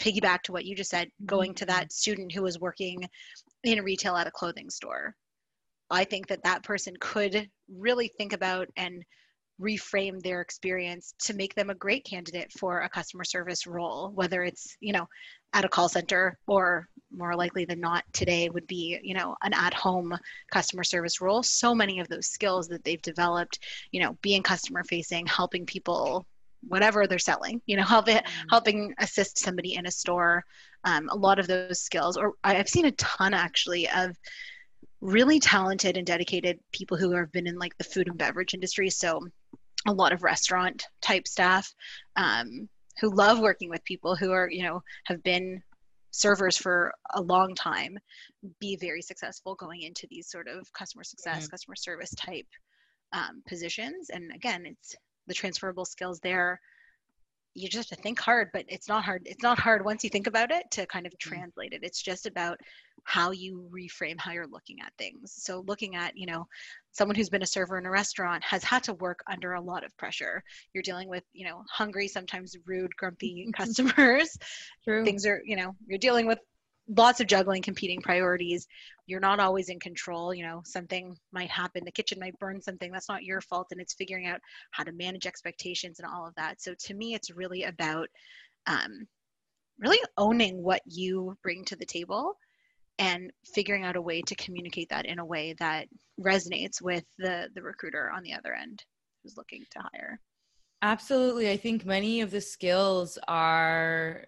piggyback 0.00 0.42
to 0.42 0.52
what 0.52 0.64
you 0.64 0.74
just 0.74 0.90
said, 0.90 1.10
going 1.26 1.54
to 1.54 1.64
mm-hmm. 1.64 1.78
that 1.78 1.92
student 1.92 2.32
who 2.32 2.42
was 2.42 2.58
working 2.58 3.08
in 3.62 3.84
retail 3.84 4.16
at 4.16 4.26
a 4.26 4.32
clothing 4.32 4.68
store 4.68 5.14
I 5.94 6.04
think 6.04 6.26
that 6.28 6.42
that 6.44 6.62
person 6.62 6.94
could 7.00 7.48
really 7.68 8.08
think 8.08 8.32
about 8.32 8.68
and 8.76 9.04
reframe 9.60 10.20
their 10.20 10.40
experience 10.40 11.14
to 11.20 11.34
make 11.34 11.54
them 11.54 11.70
a 11.70 11.74
great 11.74 12.04
candidate 12.04 12.50
for 12.52 12.80
a 12.80 12.88
customer 12.88 13.22
service 13.22 13.68
role 13.68 14.10
whether 14.12 14.42
it's 14.42 14.76
you 14.80 14.92
know 14.92 15.06
at 15.52 15.64
a 15.64 15.68
call 15.68 15.88
center 15.88 16.36
or 16.48 16.88
more 17.12 17.36
likely 17.36 17.64
than 17.64 17.78
not 17.78 18.02
today 18.12 18.48
would 18.48 18.66
be 18.66 18.98
you 19.04 19.14
know 19.14 19.36
an 19.44 19.54
at 19.54 19.72
home 19.72 20.12
customer 20.50 20.82
service 20.82 21.20
role 21.20 21.40
so 21.40 21.72
many 21.72 22.00
of 22.00 22.08
those 22.08 22.26
skills 22.26 22.66
that 22.66 22.82
they've 22.82 23.02
developed 23.02 23.60
you 23.92 24.00
know 24.00 24.18
being 24.22 24.42
customer 24.42 24.82
facing 24.82 25.24
helping 25.24 25.64
people 25.64 26.26
whatever 26.66 27.06
they're 27.06 27.18
selling 27.20 27.62
you 27.66 27.76
know 27.76 27.82
helping 27.94 28.16
mm-hmm. 28.16 28.48
helping 28.50 28.92
assist 28.98 29.38
somebody 29.38 29.74
in 29.74 29.86
a 29.86 29.90
store 29.90 30.44
um, 30.82 31.08
a 31.10 31.16
lot 31.16 31.38
of 31.38 31.46
those 31.46 31.80
skills 31.80 32.16
or 32.16 32.32
i've 32.42 32.68
seen 32.68 32.86
a 32.86 32.92
ton 32.92 33.34
actually 33.34 33.88
of 33.90 34.16
really 35.04 35.38
talented 35.38 35.98
and 35.98 36.06
dedicated 36.06 36.58
people 36.72 36.96
who 36.96 37.12
have 37.12 37.30
been 37.30 37.46
in 37.46 37.58
like 37.58 37.76
the 37.76 37.84
food 37.84 38.08
and 38.08 38.16
beverage 38.16 38.54
industry. 38.54 38.88
So 38.88 39.28
a 39.86 39.92
lot 39.92 40.12
of 40.12 40.22
restaurant 40.22 40.86
type 41.02 41.28
staff 41.28 41.70
um, 42.16 42.70
who 43.00 43.14
love 43.14 43.38
working 43.38 43.68
with 43.68 43.84
people 43.84 44.16
who 44.16 44.32
are, 44.32 44.48
you 44.50 44.62
know, 44.62 44.82
have 45.04 45.22
been 45.22 45.62
servers 46.10 46.56
for 46.56 46.94
a 47.12 47.20
long 47.20 47.54
time 47.54 47.98
be 48.60 48.76
very 48.76 49.02
successful 49.02 49.54
going 49.56 49.82
into 49.82 50.06
these 50.08 50.30
sort 50.30 50.48
of 50.48 50.72
customer 50.72 51.04
success, 51.04 51.42
mm-hmm. 51.42 51.50
customer 51.50 51.76
service 51.76 52.14
type 52.14 52.46
um, 53.12 53.42
positions. 53.46 54.08
And 54.08 54.32
again, 54.34 54.64
it's 54.64 54.96
the 55.26 55.34
transferable 55.34 55.84
skills 55.84 56.18
there 56.20 56.58
you 57.54 57.68
just 57.68 57.90
have 57.90 57.96
to 57.96 58.02
think 58.02 58.18
hard 58.18 58.50
but 58.52 58.64
it's 58.68 58.88
not 58.88 59.04
hard 59.04 59.22
it's 59.24 59.42
not 59.42 59.58
hard 59.58 59.84
once 59.84 60.02
you 60.02 60.10
think 60.10 60.26
about 60.26 60.50
it 60.50 60.68
to 60.70 60.86
kind 60.86 61.06
of 61.06 61.12
mm-hmm. 61.12 61.30
translate 61.30 61.72
it 61.72 61.80
it's 61.82 62.02
just 62.02 62.26
about 62.26 62.58
how 63.04 63.30
you 63.30 63.68
reframe 63.72 64.18
how 64.18 64.32
you're 64.32 64.46
looking 64.46 64.80
at 64.80 64.92
things 64.98 65.32
so 65.36 65.64
looking 65.66 65.94
at 65.94 66.16
you 66.16 66.26
know 66.26 66.46
someone 66.92 67.14
who's 67.14 67.30
been 67.30 67.42
a 67.42 67.46
server 67.46 67.78
in 67.78 67.86
a 67.86 67.90
restaurant 67.90 68.42
has 68.44 68.64
had 68.64 68.82
to 68.82 68.94
work 68.94 69.20
under 69.30 69.54
a 69.54 69.60
lot 69.60 69.84
of 69.84 69.96
pressure 69.96 70.42
you're 70.72 70.82
dealing 70.82 71.08
with 71.08 71.24
you 71.32 71.46
know 71.46 71.62
hungry 71.70 72.08
sometimes 72.08 72.56
rude 72.66 72.94
grumpy 72.96 73.48
customers 73.56 74.36
True. 74.84 75.04
things 75.04 75.26
are 75.26 75.40
you 75.44 75.56
know 75.56 75.74
you're 75.86 75.98
dealing 75.98 76.26
with 76.26 76.38
lots 76.88 77.20
of 77.20 77.26
juggling 77.26 77.62
competing 77.62 78.00
priorities. 78.00 78.66
You're 79.06 79.20
not 79.20 79.40
always 79.40 79.68
in 79.68 79.80
control. 79.80 80.34
You 80.34 80.44
know 80.44 80.62
something 80.64 81.16
might 81.32 81.50
happen 81.50 81.84
the 81.84 81.92
kitchen 81.92 82.18
might 82.20 82.38
burn 82.38 82.60
something 82.60 82.92
that's 82.92 83.08
not 83.08 83.24
your 83.24 83.40
fault 83.40 83.68
and 83.70 83.80
it's 83.80 83.94
figuring 83.94 84.26
out 84.26 84.40
how 84.70 84.84
to 84.84 84.92
manage 84.92 85.26
expectations 85.26 85.98
and 85.98 86.08
all 86.08 86.26
of 86.26 86.34
that. 86.36 86.60
So 86.60 86.74
to 86.78 86.94
me 86.94 87.14
it's 87.14 87.30
really 87.30 87.64
about 87.64 88.08
um, 88.66 89.06
really 89.78 89.98
owning 90.16 90.62
what 90.62 90.82
you 90.86 91.36
bring 91.42 91.64
to 91.66 91.76
the 91.76 91.86
table 91.86 92.36
and 92.98 93.32
figuring 93.54 93.84
out 93.84 93.96
a 93.96 94.02
way 94.02 94.22
to 94.22 94.36
communicate 94.36 94.88
that 94.90 95.06
in 95.06 95.18
a 95.18 95.24
way 95.24 95.54
that 95.58 95.88
resonates 96.20 96.80
with 96.80 97.04
the 97.18 97.48
the 97.54 97.62
recruiter 97.62 98.10
on 98.10 98.22
the 98.22 98.34
other 98.34 98.54
end 98.54 98.84
who's 99.22 99.36
looking 99.36 99.64
to 99.70 99.80
hire. 99.92 100.20
Absolutely. 100.82 101.50
I 101.50 101.56
think 101.56 101.86
many 101.86 102.20
of 102.20 102.30
the 102.30 102.42
skills 102.42 103.18
are 103.26 104.26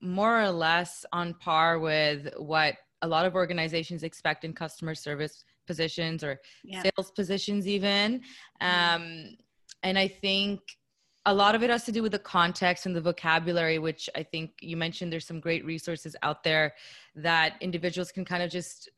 more 0.00 0.40
or 0.42 0.50
less 0.50 1.04
on 1.12 1.34
par 1.34 1.78
with 1.78 2.32
what 2.36 2.74
a 3.02 3.08
lot 3.08 3.26
of 3.26 3.34
organizations 3.34 4.02
expect 4.02 4.44
in 4.44 4.52
customer 4.52 4.94
service 4.94 5.44
positions 5.66 6.24
or 6.24 6.40
yeah. 6.64 6.82
sales 6.82 7.10
positions 7.12 7.66
even 7.66 8.20
mm-hmm. 8.60 8.94
um, 8.94 9.36
and 9.82 9.98
i 9.98 10.08
think 10.08 10.60
a 11.26 11.32
lot 11.32 11.54
of 11.54 11.62
it 11.62 11.70
has 11.70 11.84
to 11.84 11.92
do 11.92 12.02
with 12.02 12.12
the 12.12 12.18
context 12.18 12.86
and 12.86 12.96
the 12.96 13.00
vocabulary 13.00 13.78
which 13.78 14.08
i 14.16 14.22
think 14.22 14.50
you 14.60 14.76
mentioned 14.76 15.12
there's 15.12 15.26
some 15.26 15.40
great 15.40 15.64
resources 15.64 16.16
out 16.22 16.42
there 16.42 16.74
that 17.14 17.54
individuals 17.60 18.10
can 18.10 18.24
kind 18.24 18.42
of 18.42 18.50
just 18.50 18.88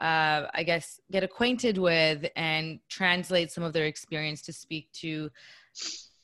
uh, 0.00 0.46
i 0.54 0.62
guess 0.62 1.00
get 1.12 1.22
acquainted 1.22 1.78
with 1.78 2.26
and 2.36 2.80
translate 2.88 3.50
some 3.52 3.64
of 3.64 3.72
their 3.72 3.86
experience 3.86 4.42
to 4.42 4.52
speak 4.52 4.90
to 4.92 5.30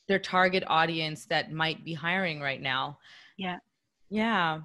their 0.07 0.19
target 0.19 0.63
audience 0.67 1.25
that 1.25 1.51
might 1.51 1.85
be 1.85 1.93
hiring 1.93 2.41
right 2.41 2.61
now 2.61 2.97
yeah 3.37 3.57
yeah. 4.11 4.59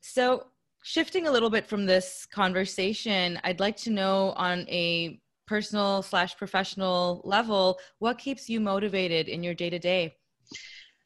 So, 0.00 0.44
shifting 0.84 1.26
a 1.26 1.32
little 1.32 1.50
bit 1.50 1.66
from 1.66 1.86
this 1.86 2.26
conversation, 2.26 3.40
I'd 3.42 3.58
like 3.58 3.76
to 3.78 3.90
know 3.90 4.34
on 4.36 4.60
a 4.68 5.18
personal 5.46 6.02
slash 6.02 6.36
professional 6.36 7.22
level, 7.24 7.78
what 7.98 8.18
keeps 8.18 8.48
you 8.48 8.60
motivated 8.60 9.28
in 9.28 9.42
your 9.42 9.54
day 9.54 9.70
to 9.70 9.78
day? 9.78 10.14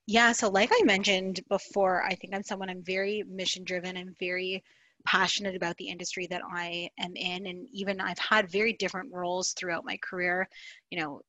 Yeah, 0.06 0.32
so 0.32 0.48
like 0.48 0.70
I 0.72 0.82
mentioned 0.84 1.40
before, 1.48 2.02
I 2.02 2.14
think 2.14 2.34
I'm 2.34 2.42
someone 2.42 2.68
I'm 2.68 2.82
very 2.82 3.22
mission 3.28 3.62
driven. 3.64 3.96
I'm 3.96 4.14
very 4.18 4.64
passionate 5.06 5.54
about 5.54 5.76
the 5.76 5.88
industry 5.88 6.26
that 6.28 6.42
I 6.52 6.88
am 6.98 7.14
in. 7.14 7.46
And 7.46 7.68
even 7.72 8.00
I've 8.00 8.18
had 8.18 8.50
very 8.50 8.72
different 8.72 9.12
roles 9.12 9.52
throughout 9.52 9.84
my 9.84 9.98
career, 9.98 10.48
you 10.90 10.98
know, 10.98 11.20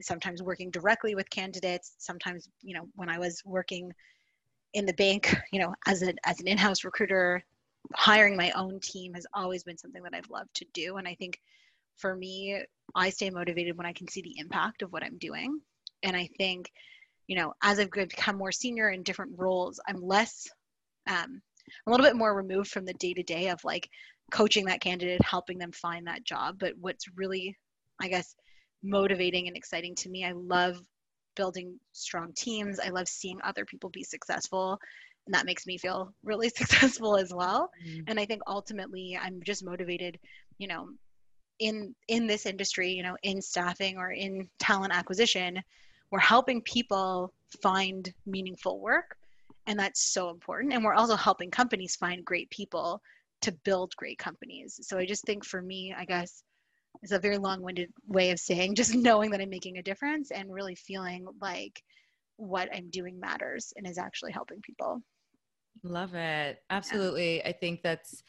sometimes 0.00 0.42
working 0.42 0.70
directly 0.70 1.14
with 1.14 1.30
candidates, 1.30 1.94
sometimes, 1.98 2.48
you 2.62 2.74
know, 2.74 2.88
when 2.94 3.08
I 3.08 3.18
was 3.18 3.42
working 3.44 3.90
in 4.76 4.84
the 4.84 4.92
bank, 4.92 5.34
you 5.52 5.58
know, 5.58 5.74
as 5.86 6.02
an 6.02 6.16
as 6.24 6.38
an 6.38 6.46
in-house 6.46 6.84
recruiter, 6.84 7.42
hiring 7.94 8.36
my 8.36 8.52
own 8.52 8.78
team 8.80 9.14
has 9.14 9.26
always 9.34 9.64
been 9.64 9.78
something 9.78 10.02
that 10.02 10.14
I've 10.14 10.30
loved 10.30 10.54
to 10.54 10.66
do. 10.72 10.98
And 10.98 11.08
I 11.08 11.14
think 11.14 11.40
for 11.96 12.14
me, 12.14 12.62
I 12.94 13.10
stay 13.10 13.30
motivated 13.30 13.76
when 13.76 13.86
I 13.86 13.92
can 13.92 14.06
see 14.06 14.20
the 14.20 14.38
impact 14.38 14.82
of 14.82 14.92
what 14.92 15.02
I'm 15.02 15.18
doing. 15.18 15.60
And 16.02 16.14
I 16.14 16.28
think, 16.36 16.70
you 17.26 17.36
know, 17.36 17.54
as 17.62 17.80
I've 17.80 17.90
become 17.90 18.36
more 18.36 18.52
senior 18.52 18.90
in 18.90 19.02
different 19.02 19.32
roles, 19.36 19.80
I'm 19.88 20.02
less, 20.02 20.46
um, 21.08 21.40
a 21.86 21.90
little 21.90 22.04
bit 22.04 22.16
more 22.16 22.34
removed 22.34 22.70
from 22.70 22.84
the 22.84 22.94
day 22.94 23.14
to 23.14 23.22
day 23.22 23.48
of 23.48 23.64
like 23.64 23.88
coaching 24.30 24.66
that 24.66 24.80
candidate, 24.80 25.22
helping 25.22 25.58
them 25.58 25.72
find 25.72 26.06
that 26.06 26.24
job. 26.24 26.56
But 26.58 26.74
what's 26.78 27.06
really, 27.16 27.56
I 28.00 28.08
guess, 28.08 28.34
motivating 28.82 29.48
and 29.48 29.56
exciting 29.56 29.94
to 29.96 30.10
me, 30.10 30.24
I 30.24 30.32
love 30.32 30.80
building 31.36 31.78
strong 31.92 32.32
teams. 32.34 32.80
I 32.80 32.88
love 32.88 33.08
seeing 33.08 33.38
other 33.42 33.64
people 33.64 33.90
be 33.90 34.02
successful. 34.02 34.78
And 35.26 35.34
that 35.34 35.46
makes 35.46 35.66
me 35.66 35.78
feel 35.78 36.12
really 36.24 36.48
successful 36.56 37.16
as 37.16 37.32
well. 37.32 37.70
Mm-hmm. 37.86 38.02
And 38.08 38.18
I 38.18 38.26
think 38.26 38.42
ultimately 38.46 39.18
I'm 39.20 39.40
just 39.44 39.64
motivated, 39.64 40.18
you 40.58 40.68
know, 40.68 40.88
in 41.58 41.94
in 42.08 42.26
this 42.26 42.44
industry, 42.44 42.90
you 42.90 43.02
know, 43.02 43.16
in 43.22 43.40
staffing 43.40 43.96
or 43.96 44.10
in 44.10 44.48
talent 44.58 44.92
acquisition, 44.92 45.62
we're 46.10 46.18
helping 46.18 46.60
people 46.62 47.32
find 47.62 48.12
meaningful 48.26 48.80
work 48.80 49.16
and 49.66 49.78
that's 49.78 50.00
so 50.00 50.30
important 50.30 50.72
and 50.72 50.84
we're 50.84 50.94
also 50.94 51.16
helping 51.16 51.50
companies 51.50 51.96
find 51.96 52.24
great 52.24 52.48
people 52.50 53.00
to 53.40 53.52
build 53.64 53.94
great 53.96 54.18
companies 54.18 54.78
so 54.82 54.98
i 54.98 55.04
just 55.04 55.24
think 55.24 55.44
for 55.44 55.62
me 55.62 55.94
i 55.96 56.04
guess 56.04 56.42
it's 57.02 57.12
a 57.12 57.18
very 57.18 57.38
long-winded 57.38 57.90
way 58.06 58.30
of 58.30 58.38
saying 58.38 58.74
just 58.74 58.94
knowing 58.94 59.30
that 59.30 59.40
i'm 59.40 59.50
making 59.50 59.78
a 59.78 59.82
difference 59.82 60.30
and 60.30 60.52
really 60.52 60.74
feeling 60.74 61.26
like 61.40 61.82
what 62.36 62.68
i'm 62.74 62.88
doing 62.90 63.18
matters 63.18 63.72
and 63.76 63.86
is 63.86 63.98
actually 63.98 64.32
helping 64.32 64.60
people 64.62 65.00
love 65.82 66.14
it 66.14 66.62
absolutely 66.70 67.36
yeah. 67.36 67.48
i 67.48 67.52
think 67.52 67.82
that's 67.82 68.22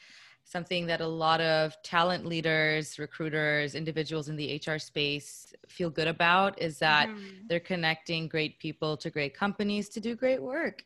something 0.47 0.88
that 0.88 1.01
a 1.01 1.08
lot 1.08 1.41
of 1.41 1.75
talent 1.84 2.25
leaders, 2.25 2.97
recruiters, 2.97 3.75
individuals 3.75 4.30
in 4.30 4.38
the 4.38 4.62
HR 4.65 4.77
space 4.77 5.53
feel 5.67 5.89
good 5.89 6.08
about 6.08 6.60
is 6.62 6.80
that 6.80 7.10
mm-hmm. 7.10 7.47
they're 7.47 7.60
connecting 7.60 8.30
great 8.30 8.58
people 8.58 8.95
to 8.95 9.10
great 9.10 9.34
companies 9.34 9.89
to 9.89 9.99
do 9.99 10.15
great 10.15 10.41
work. 10.41 10.86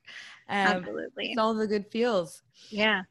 Um, 0.49 0.57
Absolutely. 0.57 1.29
It's 1.29 1.37
all 1.37 1.53
the 1.53 1.67
good 1.67 1.85
feels. 1.91 2.41
Yeah. 2.69 3.03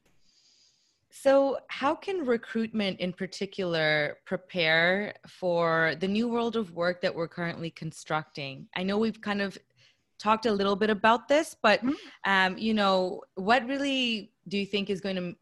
So, 1.13 1.59
how 1.69 1.95
can 1.95 2.25
recruitment 2.25 3.01
in 3.01 3.13
particular 3.13 4.19
prepare 4.27 5.15
for 5.27 5.95
the 5.99 6.07
new 6.07 6.29
world 6.29 6.57
of 6.57 6.73
work 6.73 7.01
that 7.03 7.15
we're 7.15 7.29
currently 7.29 7.71
constructing? 7.71 8.69
I 8.77 8.85
know 8.85 8.97
we've 8.97 9.21
kind 9.21 9.43
of 9.43 9.59
talked 10.21 10.47
a 10.47 10.53
little 10.53 10.77
bit 10.77 10.89
about 10.89 11.27
this, 11.27 11.57
but 11.63 11.81
mm-hmm. 11.81 12.31
um, 12.31 12.57
you 12.57 12.75
know, 12.75 13.23
what 13.35 13.67
really 13.67 14.33
do 14.47 14.57
you 14.57 14.67
think 14.67 14.89
is 14.89 15.01
going 15.01 15.17
to 15.17 15.35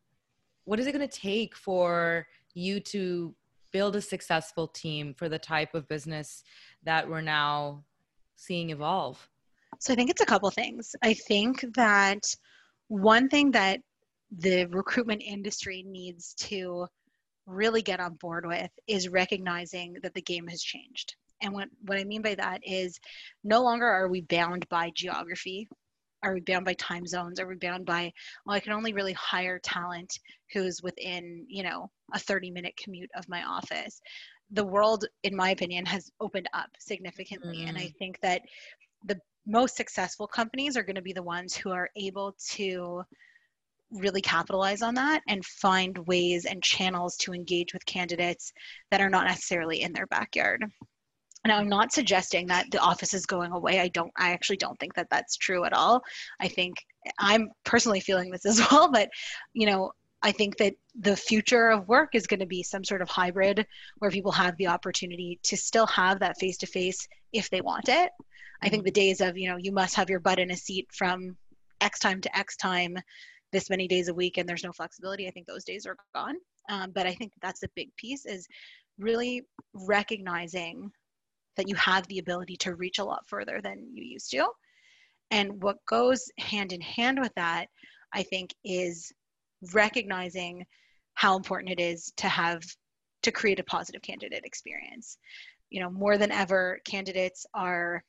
what 0.64 0.78
is 0.78 0.86
it 0.86 0.92
going 0.92 1.06
to 1.06 1.18
take 1.18 1.56
for 1.56 2.26
you 2.54 2.78
to 2.78 3.34
build 3.72 3.96
a 3.96 4.00
successful 4.02 4.68
team 4.68 5.14
for 5.14 5.28
the 5.28 5.38
type 5.38 5.74
of 5.74 5.88
business 5.88 6.42
that 6.84 7.08
we're 7.08 7.22
now 7.22 7.84
seeing 8.36 8.70
evolve? 8.70 9.28
So 9.80 9.92
I 9.92 9.96
think 9.96 10.10
it's 10.10 10.20
a 10.20 10.26
couple 10.26 10.50
things. 10.50 10.94
I 11.02 11.14
think 11.14 11.64
that 11.74 12.24
one 12.88 13.28
thing 13.28 13.50
that 13.52 13.80
the 14.30 14.66
recruitment 14.66 15.22
industry 15.22 15.84
needs 15.86 16.34
to 16.34 16.86
really 17.46 17.82
get 17.82 18.00
on 18.00 18.14
board 18.14 18.46
with 18.46 18.70
is 18.86 19.08
recognizing 19.08 19.96
that 20.02 20.14
the 20.14 20.22
game 20.22 20.46
has 20.46 20.62
changed. 20.62 21.14
And 21.40 21.54
what, 21.54 21.68
what 21.86 21.98
I 21.98 22.04
mean 22.04 22.22
by 22.22 22.34
that 22.34 22.60
is 22.64 22.98
no 23.42 23.62
longer 23.62 23.86
are 23.86 24.08
we 24.08 24.20
bound 24.22 24.68
by 24.68 24.90
geography 24.94 25.68
are 26.22 26.34
we 26.34 26.40
bound 26.40 26.64
by 26.64 26.74
time 26.74 27.06
zones 27.06 27.38
are 27.38 27.46
we 27.46 27.56
bound 27.56 27.86
by 27.86 28.12
well 28.44 28.56
i 28.56 28.60
can 28.60 28.72
only 28.72 28.92
really 28.92 29.12
hire 29.12 29.58
talent 29.58 30.18
who's 30.52 30.82
within 30.82 31.44
you 31.48 31.62
know 31.62 31.90
a 32.14 32.18
30 32.18 32.50
minute 32.50 32.74
commute 32.82 33.10
of 33.16 33.28
my 33.28 33.42
office 33.44 34.00
the 34.50 34.64
world 34.64 35.04
in 35.22 35.36
my 35.36 35.50
opinion 35.50 35.84
has 35.84 36.10
opened 36.20 36.48
up 36.54 36.70
significantly 36.78 37.58
mm. 37.58 37.68
and 37.68 37.78
i 37.78 37.84
mm. 37.84 37.94
think 37.98 38.18
that 38.20 38.42
the 39.04 39.18
most 39.46 39.76
successful 39.76 40.26
companies 40.26 40.76
are 40.76 40.82
going 40.82 40.96
to 40.96 41.02
be 41.02 41.12
the 41.12 41.22
ones 41.22 41.54
who 41.54 41.70
are 41.70 41.88
able 41.96 42.34
to 42.50 43.02
really 43.90 44.20
capitalize 44.20 44.82
on 44.82 44.94
that 44.94 45.22
and 45.28 45.44
find 45.44 45.98
ways 46.06 46.44
and 46.44 46.62
channels 46.62 47.16
to 47.16 47.32
engage 47.32 47.72
with 47.72 47.86
candidates 47.86 48.52
that 48.90 49.00
are 49.00 49.10
not 49.10 49.26
necessarily 49.26 49.82
in 49.82 49.92
their 49.92 50.06
backyard 50.06 50.64
now, 51.48 51.58
I'm 51.58 51.68
not 51.68 51.92
suggesting 51.92 52.48
that 52.48 52.70
the 52.70 52.78
office 52.78 53.14
is 53.14 53.26
going 53.26 53.52
away. 53.52 53.80
I 53.80 53.88
don't, 53.88 54.12
I 54.16 54.32
actually 54.32 54.58
don't 54.58 54.78
think 54.78 54.94
that 54.94 55.08
that's 55.10 55.36
true 55.36 55.64
at 55.64 55.72
all. 55.72 56.02
I 56.38 56.48
think 56.48 56.76
I'm 57.18 57.50
personally 57.64 58.00
feeling 58.00 58.30
this 58.30 58.46
as 58.46 58.60
well, 58.70 58.90
but 58.92 59.08
you 59.52 59.66
know, 59.66 59.92
I 60.20 60.32
think 60.32 60.56
that 60.58 60.74
the 60.98 61.16
future 61.16 61.68
of 61.68 61.88
work 61.88 62.14
is 62.14 62.26
going 62.26 62.40
to 62.40 62.46
be 62.46 62.62
some 62.64 62.84
sort 62.84 63.02
of 63.02 63.08
hybrid 63.08 63.66
where 63.98 64.10
people 64.10 64.32
have 64.32 64.56
the 64.56 64.66
opportunity 64.66 65.38
to 65.44 65.56
still 65.56 65.86
have 65.86 66.20
that 66.20 66.38
face 66.40 66.58
to 66.58 66.66
face 66.66 67.08
if 67.32 67.50
they 67.50 67.60
want 67.60 67.88
it. 67.88 68.10
I 68.60 68.68
think 68.68 68.82
the 68.82 68.90
mm-hmm. 68.90 68.94
days 68.94 69.20
of, 69.20 69.38
you 69.38 69.48
know, 69.48 69.56
you 69.56 69.70
must 69.70 69.94
have 69.94 70.10
your 70.10 70.18
butt 70.18 70.40
in 70.40 70.50
a 70.50 70.56
seat 70.56 70.88
from 70.92 71.36
X 71.80 72.00
time 72.00 72.20
to 72.22 72.36
X 72.36 72.56
time, 72.56 72.98
this 73.52 73.70
many 73.70 73.88
days 73.88 74.08
a 74.08 74.14
week, 74.14 74.36
and 74.36 74.48
there's 74.48 74.64
no 74.64 74.72
flexibility. 74.72 75.26
I 75.26 75.30
think 75.30 75.46
those 75.46 75.64
days 75.64 75.86
are 75.86 75.96
gone. 76.14 76.36
Um, 76.68 76.90
but 76.94 77.06
I 77.06 77.14
think 77.14 77.32
that's 77.40 77.62
a 77.62 77.68
big 77.74 77.88
piece 77.96 78.26
is 78.26 78.46
really 78.98 79.42
recognizing 79.72 80.90
that 81.56 81.68
you 81.68 81.74
have 81.76 82.06
the 82.06 82.18
ability 82.18 82.56
to 82.58 82.74
reach 82.74 82.98
a 82.98 83.04
lot 83.04 83.26
further 83.26 83.60
than 83.62 83.88
you 83.92 84.04
used 84.04 84.30
to. 84.30 84.46
And 85.30 85.62
what 85.62 85.84
goes 85.86 86.24
hand 86.38 86.72
in 86.72 86.80
hand 86.80 87.20
with 87.20 87.32
that, 87.36 87.66
I 88.12 88.22
think, 88.22 88.54
is 88.64 89.12
recognizing 89.72 90.64
how 91.14 91.36
important 91.36 91.72
it 91.72 91.80
is 91.80 92.12
to 92.18 92.28
have 92.28 92.62
to 93.22 93.32
create 93.32 93.58
a 93.58 93.64
positive 93.64 94.02
candidate 94.02 94.44
experience. 94.44 95.18
You 95.70 95.80
know, 95.80 95.90
more 95.90 96.16
than 96.16 96.30
ever, 96.30 96.80
candidates 96.84 97.44
are 97.54 98.02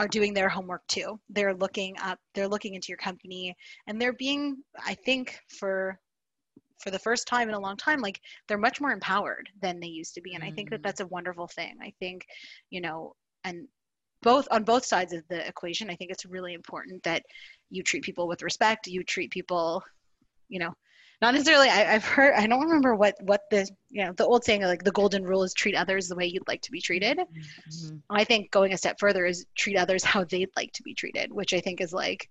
are 0.00 0.08
doing 0.08 0.32
their 0.32 0.48
homework 0.48 0.86
too. 0.86 1.20
They're 1.28 1.54
looking 1.54 1.94
up, 2.02 2.18
they're 2.34 2.48
looking 2.48 2.74
into 2.74 2.88
your 2.88 2.96
company, 2.96 3.54
and 3.86 4.00
they're 4.00 4.14
being, 4.14 4.56
I 4.84 4.94
think, 4.94 5.38
for 5.58 5.98
for 6.82 6.90
the 6.90 6.98
first 6.98 7.28
time 7.28 7.50
in 7.50 7.54
a 7.54 7.60
long 7.60 7.76
time 7.76 8.00
like 8.00 8.18
they're 8.48 8.56
much 8.56 8.80
more 8.80 8.90
empowered 8.90 9.50
than 9.60 9.78
they 9.78 9.86
used 9.86 10.14
to 10.14 10.22
be 10.22 10.32
and 10.32 10.42
i 10.42 10.50
think 10.50 10.70
that 10.70 10.80
mm. 10.80 10.82
that's 10.82 11.00
a 11.00 11.06
wonderful 11.08 11.46
thing 11.46 11.74
i 11.82 11.92
think 12.00 12.24
you 12.70 12.80
know 12.80 13.12
and 13.44 13.68
both 14.22 14.48
on 14.50 14.64
both 14.64 14.82
sides 14.82 15.12
of 15.12 15.22
the 15.28 15.46
equation 15.46 15.90
i 15.90 15.94
think 15.94 16.10
it's 16.10 16.24
really 16.24 16.54
important 16.54 17.02
that 17.02 17.22
you 17.68 17.82
treat 17.82 18.02
people 18.02 18.26
with 18.26 18.40
respect 18.40 18.86
you 18.86 19.04
treat 19.04 19.30
people 19.30 19.82
you 20.48 20.58
know 20.58 20.72
not 21.20 21.34
necessarily 21.34 21.68
I, 21.68 21.92
have 21.92 22.04
heard 22.04 22.34
i 22.34 22.46
don't 22.46 22.62
remember 22.64 22.94
what 22.94 23.16
what 23.20 23.42
the 23.50 23.68
you 23.90 24.04
know 24.04 24.12
the 24.12 24.26
old 24.26 24.44
saying 24.44 24.62
like 24.62 24.84
the 24.84 24.92
golden 24.92 25.24
rule 25.24 25.42
is 25.42 25.54
treat 25.54 25.74
others 25.74 26.08
the 26.08 26.16
way 26.16 26.26
you'd 26.26 26.48
like 26.48 26.62
to 26.62 26.72
be 26.72 26.80
treated 26.80 27.18
mm-hmm. 27.18 27.96
i 28.08 28.24
think 28.24 28.50
going 28.50 28.72
a 28.72 28.78
step 28.78 28.98
further 28.98 29.26
is 29.26 29.46
treat 29.56 29.76
others 29.76 30.04
how 30.04 30.24
they'd 30.24 30.50
like 30.56 30.72
to 30.72 30.82
be 30.82 30.94
treated 30.94 31.32
which 31.32 31.52
i 31.52 31.60
think 31.60 31.80
is 31.80 31.92
like 31.92 32.28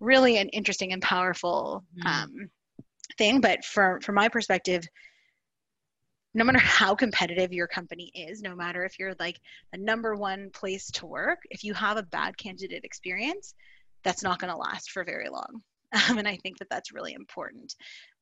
really 0.00 0.38
an 0.38 0.48
interesting 0.48 0.92
and 0.92 1.02
powerful 1.02 1.84
mm-hmm. 1.98 2.06
um, 2.06 2.50
thing 3.18 3.40
but 3.40 3.64
for 3.64 4.00
from 4.02 4.14
my 4.14 4.28
perspective 4.28 4.86
no 6.32 6.44
matter 6.44 6.60
how 6.60 6.94
competitive 6.94 7.52
your 7.52 7.66
company 7.66 8.10
is 8.14 8.40
no 8.40 8.54
matter 8.54 8.84
if 8.84 8.98
you're 8.98 9.14
like 9.18 9.40
the 9.72 9.78
number 9.78 10.14
one 10.14 10.50
place 10.50 10.90
to 10.90 11.06
work 11.06 11.40
if 11.50 11.64
you 11.64 11.74
have 11.74 11.96
a 11.96 12.02
bad 12.04 12.36
candidate 12.36 12.84
experience 12.84 13.54
that's 14.04 14.22
not 14.22 14.38
going 14.38 14.52
to 14.52 14.56
last 14.56 14.90
for 14.90 15.04
very 15.04 15.28
long 15.28 15.60
um, 16.08 16.18
and 16.18 16.28
i 16.28 16.36
think 16.36 16.58
that 16.58 16.70
that's 16.70 16.92
really 16.92 17.12
important 17.12 17.74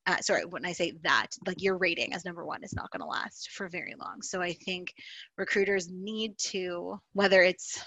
uh, 0.08 0.20
sorry 0.20 0.44
when 0.44 0.64
i 0.64 0.72
say 0.72 0.92
that 1.02 1.28
like 1.46 1.62
your 1.62 1.76
rating 1.76 2.14
as 2.14 2.24
number 2.24 2.44
one 2.44 2.64
is 2.64 2.74
not 2.74 2.90
going 2.90 3.00
to 3.00 3.06
last 3.06 3.50
for 3.50 3.68
very 3.68 3.94
long. 4.00 4.22
So 4.22 4.40
i 4.40 4.52
think 4.52 4.92
recruiters 5.36 5.88
need 5.90 6.36
to 6.50 6.98
whether 7.12 7.42
it's 7.42 7.78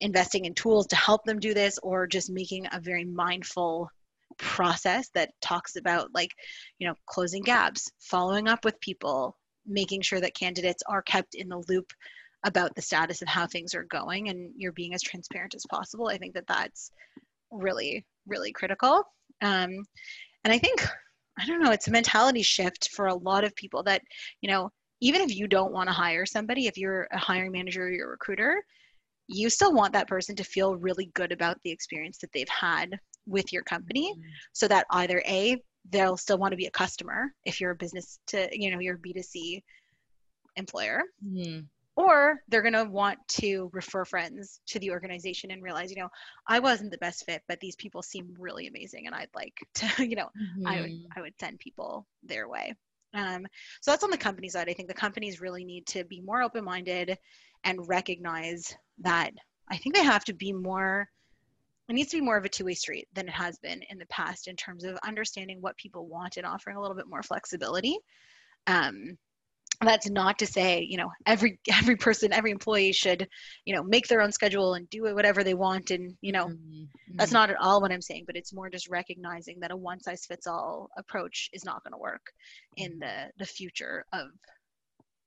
investing 0.00 0.46
in 0.46 0.54
tools 0.54 0.86
to 0.88 0.96
help 0.96 1.24
them 1.24 1.38
do 1.38 1.54
this 1.54 1.78
or 1.82 2.06
just 2.06 2.30
making 2.30 2.66
a 2.72 2.80
very 2.80 3.04
mindful 3.04 3.88
process 4.38 5.08
that 5.14 5.30
talks 5.40 5.76
about 5.76 6.08
like 6.14 6.30
you 6.78 6.88
know 6.88 6.94
closing 7.06 7.42
gaps 7.42 7.90
following 8.00 8.48
up 8.48 8.64
with 8.64 8.80
people 8.80 9.36
making 9.66 10.00
sure 10.00 10.20
that 10.20 10.34
candidates 10.34 10.82
are 10.88 11.02
kept 11.02 11.34
in 11.34 11.48
the 11.48 11.62
loop 11.68 11.92
about 12.44 12.74
the 12.74 12.82
status 12.82 13.22
of 13.22 13.28
how 13.28 13.46
things 13.46 13.74
are 13.74 13.84
going 13.84 14.28
and 14.30 14.50
you're 14.56 14.72
being 14.72 14.94
as 14.94 15.02
transparent 15.02 15.54
as 15.54 15.66
possible 15.70 16.08
i 16.08 16.16
think 16.16 16.34
that 16.34 16.46
that's 16.48 16.90
really 17.50 18.04
really 18.26 18.52
critical. 18.52 19.04
Um, 19.42 19.84
and 20.44 20.52
i 20.52 20.58
think 20.58 20.84
i 21.38 21.46
don't 21.46 21.62
know 21.62 21.70
it's 21.72 21.88
a 21.88 21.92
mentality 21.92 22.42
shift 22.42 22.90
for 22.90 23.06
a 23.06 23.14
lot 23.14 23.44
of 23.44 23.54
people 23.56 23.82
that 23.82 24.02
you 24.40 24.50
know 24.50 24.70
even 25.00 25.20
if 25.20 25.34
you 25.34 25.48
don't 25.48 25.72
want 25.72 25.88
to 25.88 25.92
hire 25.92 26.24
somebody 26.24 26.66
if 26.66 26.76
you're 26.76 27.08
a 27.12 27.18
hiring 27.18 27.52
manager 27.52 27.84
or 27.84 27.90
you're 27.90 28.08
a 28.08 28.10
recruiter 28.10 28.62
you 29.28 29.48
still 29.48 29.72
want 29.72 29.92
that 29.92 30.08
person 30.08 30.36
to 30.36 30.44
feel 30.44 30.76
really 30.76 31.10
good 31.14 31.32
about 31.32 31.56
the 31.64 31.70
experience 31.70 32.18
that 32.18 32.30
they've 32.32 32.48
had 32.48 32.98
with 33.26 33.52
your 33.52 33.62
company 33.62 34.12
mm-hmm. 34.12 34.28
so 34.52 34.68
that 34.68 34.86
either 34.90 35.22
a 35.26 35.60
they'll 35.90 36.16
still 36.16 36.38
want 36.38 36.52
to 36.52 36.56
be 36.56 36.66
a 36.66 36.70
customer 36.70 37.32
if 37.44 37.60
you're 37.60 37.72
a 37.72 37.76
business 37.76 38.18
to 38.26 38.48
you 38.52 38.70
know 38.70 38.78
you're 38.78 38.96
a 38.96 38.98
b2c 38.98 39.62
employer 40.56 41.02
mm-hmm. 41.24 41.60
Or 41.96 42.40
they're 42.48 42.62
going 42.62 42.72
to 42.72 42.84
want 42.84 43.18
to 43.28 43.70
refer 43.72 44.04
friends 44.04 44.60
to 44.66 44.78
the 44.78 44.90
organization 44.90 45.50
and 45.50 45.62
realize 45.62 45.90
you 45.90 46.00
know 46.00 46.08
i 46.46 46.58
wasn't 46.58 46.90
the 46.90 46.98
best 46.98 47.24
fit 47.24 47.42
but 47.48 47.60
these 47.60 47.76
people 47.76 48.02
seem 48.02 48.34
really 48.38 48.66
amazing 48.66 49.06
and 49.06 49.14
i'd 49.14 49.28
like 49.34 49.54
to 49.74 49.86
you 50.06 50.16
know 50.16 50.26
mm-hmm. 50.40 50.66
i 50.66 50.80
would 50.80 50.90
mm-hmm. 50.90 51.18
i 51.18 51.20
would 51.20 51.34
send 51.38 51.58
people 51.58 52.06
their 52.22 52.48
way 52.48 52.74
um, 53.14 53.46
so 53.82 53.90
that's 53.90 54.04
on 54.04 54.10
the 54.10 54.16
company 54.16 54.48
side 54.48 54.68
i 54.68 54.72
think 54.72 54.88
the 54.88 54.94
companies 54.94 55.40
really 55.40 55.64
need 55.64 55.86
to 55.86 56.04
be 56.04 56.20
more 56.20 56.42
open-minded 56.42 57.16
and 57.64 57.88
recognize 57.88 58.74
that 58.98 59.30
i 59.68 59.76
think 59.76 59.94
they 59.94 60.04
have 60.04 60.24
to 60.24 60.32
be 60.32 60.52
more 60.52 61.08
it 61.88 61.94
needs 61.94 62.10
to 62.10 62.16
be 62.16 62.24
more 62.24 62.38
of 62.38 62.44
a 62.46 62.48
two-way 62.48 62.72
street 62.72 63.06
than 63.12 63.28
it 63.28 63.34
has 63.34 63.58
been 63.58 63.82
in 63.90 63.98
the 63.98 64.06
past 64.06 64.48
in 64.48 64.56
terms 64.56 64.84
of 64.84 64.96
understanding 65.04 65.58
what 65.60 65.76
people 65.76 66.06
want 66.06 66.38
and 66.38 66.46
offering 66.46 66.76
a 66.76 66.80
little 66.80 66.96
bit 66.96 67.08
more 67.08 67.22
flexibility 67.22 67.98
um, 68.66 69.18
that's 69.82 70.08
not 70.08 70.38
to 70.38 70.46
say 70.46 70.86
you 70.88 70.96
know 70.96 71.10
every 71.26 71.58
every 71.72 71.96
person 71.96 72.32
every 72.32 72.50
employee 72.50 72.92
should 72.92 73.28
you 73.64 73.74
know 73.74 73.82
make 73.82 74.06
their 74.08 74.20
own 74.20 74.32
schedule 74.32 74.74
and 74.74 74.88
do 74.90 75.02
whatever 75.14 75.44
they 75.44 75.54
want 75.54 75.90
and 75.90 76.14
you 76.20 76.32
know 76.32 76.46
mm-hmm. 76.46 76.84
that's 77.14 77.30
mm-hmm. 77.30 77.38
not 77.38 77.50
at 77.50 77.56
all 77.60 77.80
what 77.80 77.92
i'm 77.92 78.02
saying 78.02 78.24
but 78.26 78.36
it's 78.36 78.52
more 78.52 78.70
just 78.70 78.88
recognizing 78.88 79.58
that 79.60 79.70
a 79.70 79.76
one 79.76 80.00
size 80.00 80.24
fits 80.24 80.46
all 80.46 80.88
approach 80.96 81.50
is 81.52 81.64
not 81.64 81.82
going 81.84 81.92
to 81.92 81.98
work 81.98 82.32
in 82.76 82.98
the 82.98 83.30
the 83.38 83.46
future 83.46 84.04
of 84.12 84.28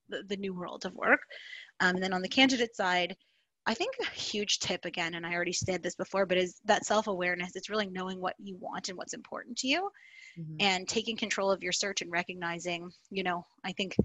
the, 0.09 0.23
the 0.27 0.37
new 0.37 0.53
world 0.53 0.85
of 0.85 0.93
work 0.95 1.21
um, 1.79 1.95
and 1.95 2.03
then 2.03 2.13
on 2.13 2.21
the 2.21 2.29
candidate 2.29 2.75
side 2.75 3.15
i 3.65 3.73
think 3.73 3.95
a 4.01 4.09
huge 4.11 4.59
tip 4.59 4.85
again 4.85 5.15
and 5.15 5.25
i 5.25 5.33
already 5.33 5.53
said 5.53 5.81
this 5.81 5.95
before 5.95 6.25
but 6.25 6.37
is 6.37 6.59
that 6.65 6.85
self-awareness 6.85 7.55
it's 7.55 7.69
really 7.69 7.87
knowing 7.87 8.21
what 8.21 8.35
you 8.37 8.55
want 8.59 8.89
and 8.89 8.97
what's 8.97 9.15
important 9.15 9.57
to 9.57 9.67
you 9.67 9.89
mm-hmm. 10.39 10.55
and 10.59 10.87
taking 10.87 11.17
control 11.17 11.51
of 11.51 11.63
your 11.63 11.71
search 11.71 12.01
and 12.01 12.11
recognizing 12.11 12.91
you 13.09 13.23
know 13.23 13.43
i 13.63 13.71
think 13.71 13.95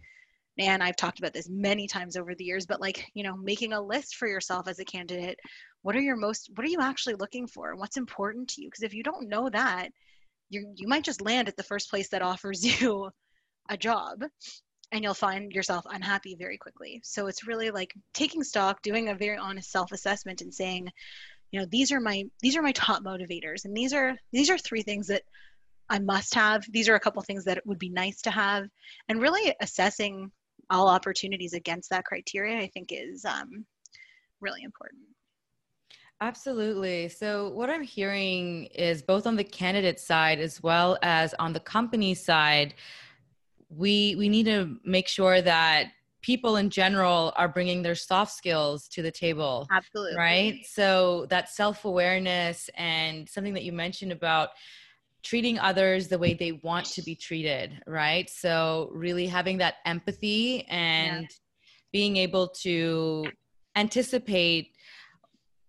and 0.60 0.82
I've 0.82 0.96
talked 0.96 1.18
about 1.18 1.32
this 1.32 1.48
many 1.48 1.86
times 1.86 2.16
over 2.16 2.34
the 2.34 2.44
years, 2.44 2.66
but 2.66 2.80
like, 2.80 3.06
you 3.14 3.24
know, 3.24 3.36
making 3.36 3.72
a 3.72 3.80
list 3.80 4.16
for 4.16 4.28
yourself 4.28 4.68
as 4.68 4.78
a 4.78 4.84
candidate. 4.84 5.38
What 5.82 5.96
are 5.96 6.00
your 6.00 6.16
most, 6.16 6.50
what 6.54 6.66
are 6.66 6.70
you 6.70 6.80
actually 6.82 7.14
looking 7.14 7.46
for? 7.46 7.74
What's 7.76 7.96
important 7.96 8.48
to 8.50 8.62
you? 8.62 8.68
Because 8.68 8.82
if 8.82 8.92
you 8.92 9.02
don't 9.02 9.28
know 9.28 9.48
that, 9.48 9.88
you 10.50 10.72
you 10.76 10.86
might 10.86 11.04
just 11.04 11.22
land 11.22 11.48
at 11.48 11.56
the 11.56 11.62
first 11.62 11.88
place 11.88 12.10
that 12.10 12.22
offers 12.22 12.62
you 12.80 13.10
a 13.70 13.76
job 13.76 14.22
and 14.92 15.02
you'll 15.02 15.14
find 15.14 15.52
yourself 15.52 15.86
unhappy 15.88 16.36
very 16.38 16.58
quickly. 16.58 17.00
So 17.04 17.28
it's 17.28 17.46
really 17.46 17.70
like 17.70 17.94
taking 18.12 18.42
stock, 18.42 18.82
doing 18.82 19.08
a 19.08 19.14
very 19.14 19.38
honest 19.38 19.70
self-assessment 19.70 20.42
and 20.42 20.52
saying, 20.52 20.90
you 21.52 21.60
know, 21.60 21.66
these 21.70 21.90
are 21.90 22.00
my 22.00 22.24
these 22.42 22.56
are 22.56 22.62
my 22.62 22.72
top 22.72 23.02
motivators 23.02 23.64
and 23.64 23.74
these 23.74 23.94
are 23.94 24.14
these 24.32 24.50
are 24.50 24.58
three 24.58 24.82
things 24.82 25.06
that 25.06 25.22
I 25.88 26.00
must 26.00 26.34
have. 26.34 26.64
These 26.70 26.88
are 26.88 26.96
a 26.96 27.00
couple 27.00 27.22
things 27.22 27.44
that 27.44 27.66
would 27.66 27.78
be 27.78 27.88
nice 27.88 28.20
to 28.22 28.30
have 28.30 28.68
and 29.08 29.22
really 29.22 29.54
assessing 29.60 30.30
all 30.70 30.88
opportunities 30.88 31.52
against 31.52 31.90
that 31.90 32.04
criteria, 32.04 32.59
I 32.59 32.68
think 32.68 32.90
is 32.92 33.24
um, 33.24 33.64
really 34.40 34.62
important. 34.62 35.02
Absolutely. 36.22 37.09
So, 37.09 37.48
what 37.50 37.70
I'm 37.70 37.83
hearing 37.83 38.66
is 38.66 39.00
both 39.00 39.26
on 39.26 39.37
the 39.37 39.44
candidate 39.44 39.98
side 39.98 40.38
as 40.38 40.62
well 40.62 40.98
as 41.02 41.35
on 41.38 41.54
the 41.54 41.61
company 41.61 42.14
side, 42.14 42.74
we 43.70 44.14
we 44.16 44.28
need 44.28 44.44
to 44.44 44.76
make 44.85 45.09
sure 45.09 45.40
that 45.40 45.92
people 46.20 46.56
in 46.56 46.68
general 46.68 47.33
are 47.37 47.48
bringing 47.48 47.80
their 47.80 47.94
soft 47.94 48.33
skills 48.33 48.87
to 48.88 49.00
the 49.00 49.11
table. 49.11 49.66
Absolutely. 49.70 50.16
Right? 50.18 50.66
So, 50.66 51.26
that 51.30 51.48
self-awareness 51.48 52.68
and 52.74 53.26
something 53.26 53.54
that 53.54 53.64
you 53.64 53.72
mentioned 53.72 54.12
about 54.12 54.50
treating 55.22 55.59
others 55.59 56.09
the 56.09 56.18
way 56.18 56.35
they 56.35 56.52
want 56.52 56.87
to 56.87 57.02
be 57.02 57.14
treated, 57.14 57.83
right? 57.87 58.28
So, 58.30 58.90
really 58.92 59.26
having 59.26 59.59
that 59.59 59.76
empathy 59.85 60.66
and 60.68 61.22
yeah. 61.22 61.28
being 61.92 62.16
able 62.16 62.48
to 62.62 63.26
anticipate 63.76 64.76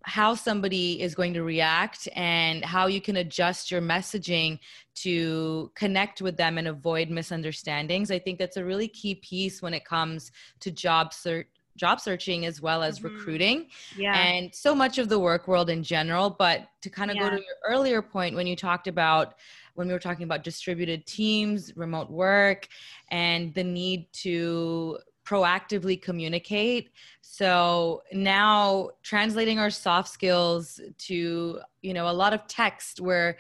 how 0.03 0.33
somebody 0.33 1.01
is 1.01 1.13
going 1.13 1.33
to 1.33 1.43
react 1.43 2.07
and 2.15 2.65
how 2.65 2.87
you 2.87 2.99
can 2.99 3.17
adjust 3.17 3.69
your 3.69 3.81
messaging 3.81 4.57
to 4.95 5.71
connect 5.75 6.21
with 6.21 6.37
them 6.37 6.57
and 6.57 6.67
avoid 6.67 7.09
misunderstandings. 7.09 8.09
I 8.09 8.17
think 8.17 8.39
that's 8.39 8.57
a 8.57 8.65
really 8.65 8.87
key 8.87 9.15
piece 9.15 9.61
when 9.61 9.73
it 9.73 9.85
comes 9.85 10.31
to 10.61 10.71
job 10.71 11.13
search 11.13 11.47
job 11.81 11.99
searching 11.99 12.45
as 12.45 12.61
well 12.61 12.83
as 12.83 12.99
mm-hmm. 12.99 13.07
recruiting 13.07 13.67
yeah. 13.97 14.15
and 14.15 14.53
so 14.53 14.75
much 14.75 14.99
of 14.99 15.09
the 15.09 15.17
work 15.17 15.47
world 15.47 15.67
in 15.67 15.81
general 15.81 16.29
but 16.29 16.67
to 16.79 16.91
kind 16.91 17.09
of 17.09 17.17
yeah. 17.17 17.23
go 17.23 17.29
to 17.31 17.41
your 17.41 17.55
earlier 17.67 18.03
point 18.03 18.35
when 18.35 18.45
you 18.45 18.55
talked 18.55 18.87
about 18.87 19.33
when 19.73 19.87
we 19.87 19.93
were 19.93 19.99
talking 19.99 20.23
about 20.23 20.43
distributed 20.43 21.07
teams 21.07 21.75
remote 21.75 22.11
work 22.11 22.67
and 23.09 23.51
the 23.55 23.63
need 23.63 24.05
to 24.13 24.99
proactively 25.25 25.99
communicate 25.99 26.91
so 27.21 28.03
now 28.13 28.91
translating 29.01 29.57
our 29.57 29.71
soft 29.71 30.09
skills 30.09 30.79
to 30.99 31.59
you 31.81 31.93
know 31.95 32.07
a 32.07 32.13
lot 32.13 32.31
of 32.31 32.45
text 32.45 33.01
where 33.01 33.37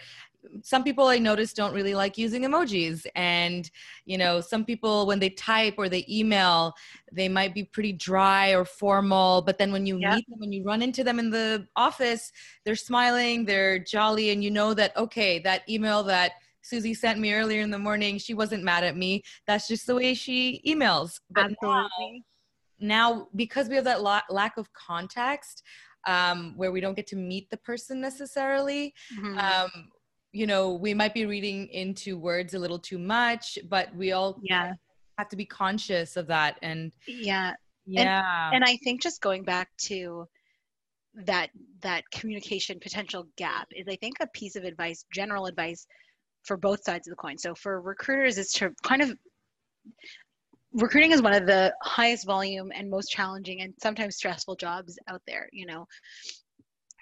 some 0.63 0.83
people 0.83 1.07
I 1.07 1.17
notice 1.17 1.53
don't 1.53 1.73
really 1.73 1.93
like 1.93 2.17
using 2.17 2.43
emojis. 2.43 3.05
And, 3.15 3.69
you 4.05 4.17
know, 4.17 4.41
some 4.41 4.65
people, 4.65 5.05
when 5.05 5.19
they 5.19 5.29
type 5.29 5.75
or 5.77 5.89
they 5.89 6.05
email, 6.09 6.73
they 7.11 7.29
might 7.29 7.53
be 7.53 7.63
pretty 7.63 7.93
dry 7.93 8.49
or 8.51 8.65
formal. 8.65 9.41
But 9.41 9.57
then 9.57 9.71
when 9.71 9.85
you 9.85 9.95
meet 9.95 10.25
them, 10.27 10.39
when 10.39 10.51
you 10.51 10.63
run 10.63 10.81
into 10.81 11.03
them 11.03 11.19
in 11.19 11.29
the 11.29 11.67
office, 11.75 12.31
they're 12.65 12.75
smiling, 12.75 13.45
they're 13.45 13.79
jolly, 13.79 14.31
and 14.31 14.43
you 14.43 14.51
know 14.51 14.73
that, 14.73 14.95
okay, 14.97 15.39
that 15.39 15.67
email 15.69 16.03
that 16.03 16.33
Susie 16.61 16.93
sent 16.93 17.19
me 17.19 17.33
earlier 17.33 17.61
in 17.61 17.71
the 17.71 17.79
morning, 17.79 18.17
she 18.17 18.33
wasn't 18.33 18.63
mad 18.63 18.83
at 18.83 18.95
me. 18.95 19.23
That's 19.47 19.67
just 19.67 19.87
the 19.87 19.95
way 19.95 20.13
she 20.13 20.61
emails. 20.67 21.19
But 21.29 21.51
Absolutely. 21.51 22.25
Now, 22.79 23.11
now 23.13 23.27
because 23.35 23.67
we 23.67 23.75
have 23.75 23.85
that 23.85 24.01
la- 24.01 24.21
lack 24.29 24.57
of 24.57 24.71
context, 24.73 25.63
um, 26.07 26.53
where 26.55 26.71
we 26.71 26.81
don't 26.81 26.95
get 26.95 27.07
to 27.07 27.15
meet 27.15 27.49
the 27.49 27.57
person 27.57 28.01
necessarily, 28.01 28.93
mm-hmm. 29.15 29.37
um, 29.37 29.69
you 30.31 30.47
know 30.47 30.73
we 30.73 30.93
might 30.93 31.13
be 31.13 31.25
reading 31.25 31.67
into 31.67 32.17
words 32.17 32.53
a 32.53 32.59
little 32.59 32.79
too 32.79 32.99
much 32.99 33.59
but 33.69 33.93
we 33.95 34.11
all 34.11 34.39
yeah. 34.43 34.73
have 35.17 35.29
to 35.29 35.35
be 35.35 35.45
conscious 35.45 36.17
of 36.17 36.27
that 36.27 36.57
and 36.61 36.91
yeah. 37.07 37.53
Yeah. 37.85 38.47
and, 38.47 38.55
and 38.55 38.63
i 38.63 38.77
think 38.77 39.01
just 39.01 39.21
going 39.21 39.43
back 39.43 39.69
to 39.85 40.27
that 41.25 41.49
that 41.81 42.03
communication 42.11 42.79
potential 42.79 43.27
gap 43.37 43.67
is 43.75 43.87
i 43.89 43.95
think 43.97 44.17
a 44.21 44.27
piece 44.27 44.55
of 44.55 44.63
advice 44.63 45.03
general 45.11 45.47
advice 45.47 45.85
for 46.43 46.57
both 46.57 46.83
sides 46.83 47.07
of 47.07 47.11
the 47.11 47.15
coin. 47.15 47.37
So 47.37 47.55
for 47.55 47.81
recruiters 47.81 48.37
is 48.37 48.51
to 48.53 48.71
kind 48.83 49.01
of 49.01 49.15
recruiting 50.73 51.11
is 51.11 51.21
one 51.21 51.33
of 51.33 51.45
the 51.45 51.73
highest 51.81 52.25
volume 52.25 52.71
and 52.73 52.89
most 52.89 53.09
challenging 53.09 53.61
and 53.61 53.73
sometimes 53.81 54.15
stressful 54.15 54.55
jobs 54.55 54.97
out 55.07 55.21
there 55.27 55.49
you 55.51 55.65
know. 55.65 55.87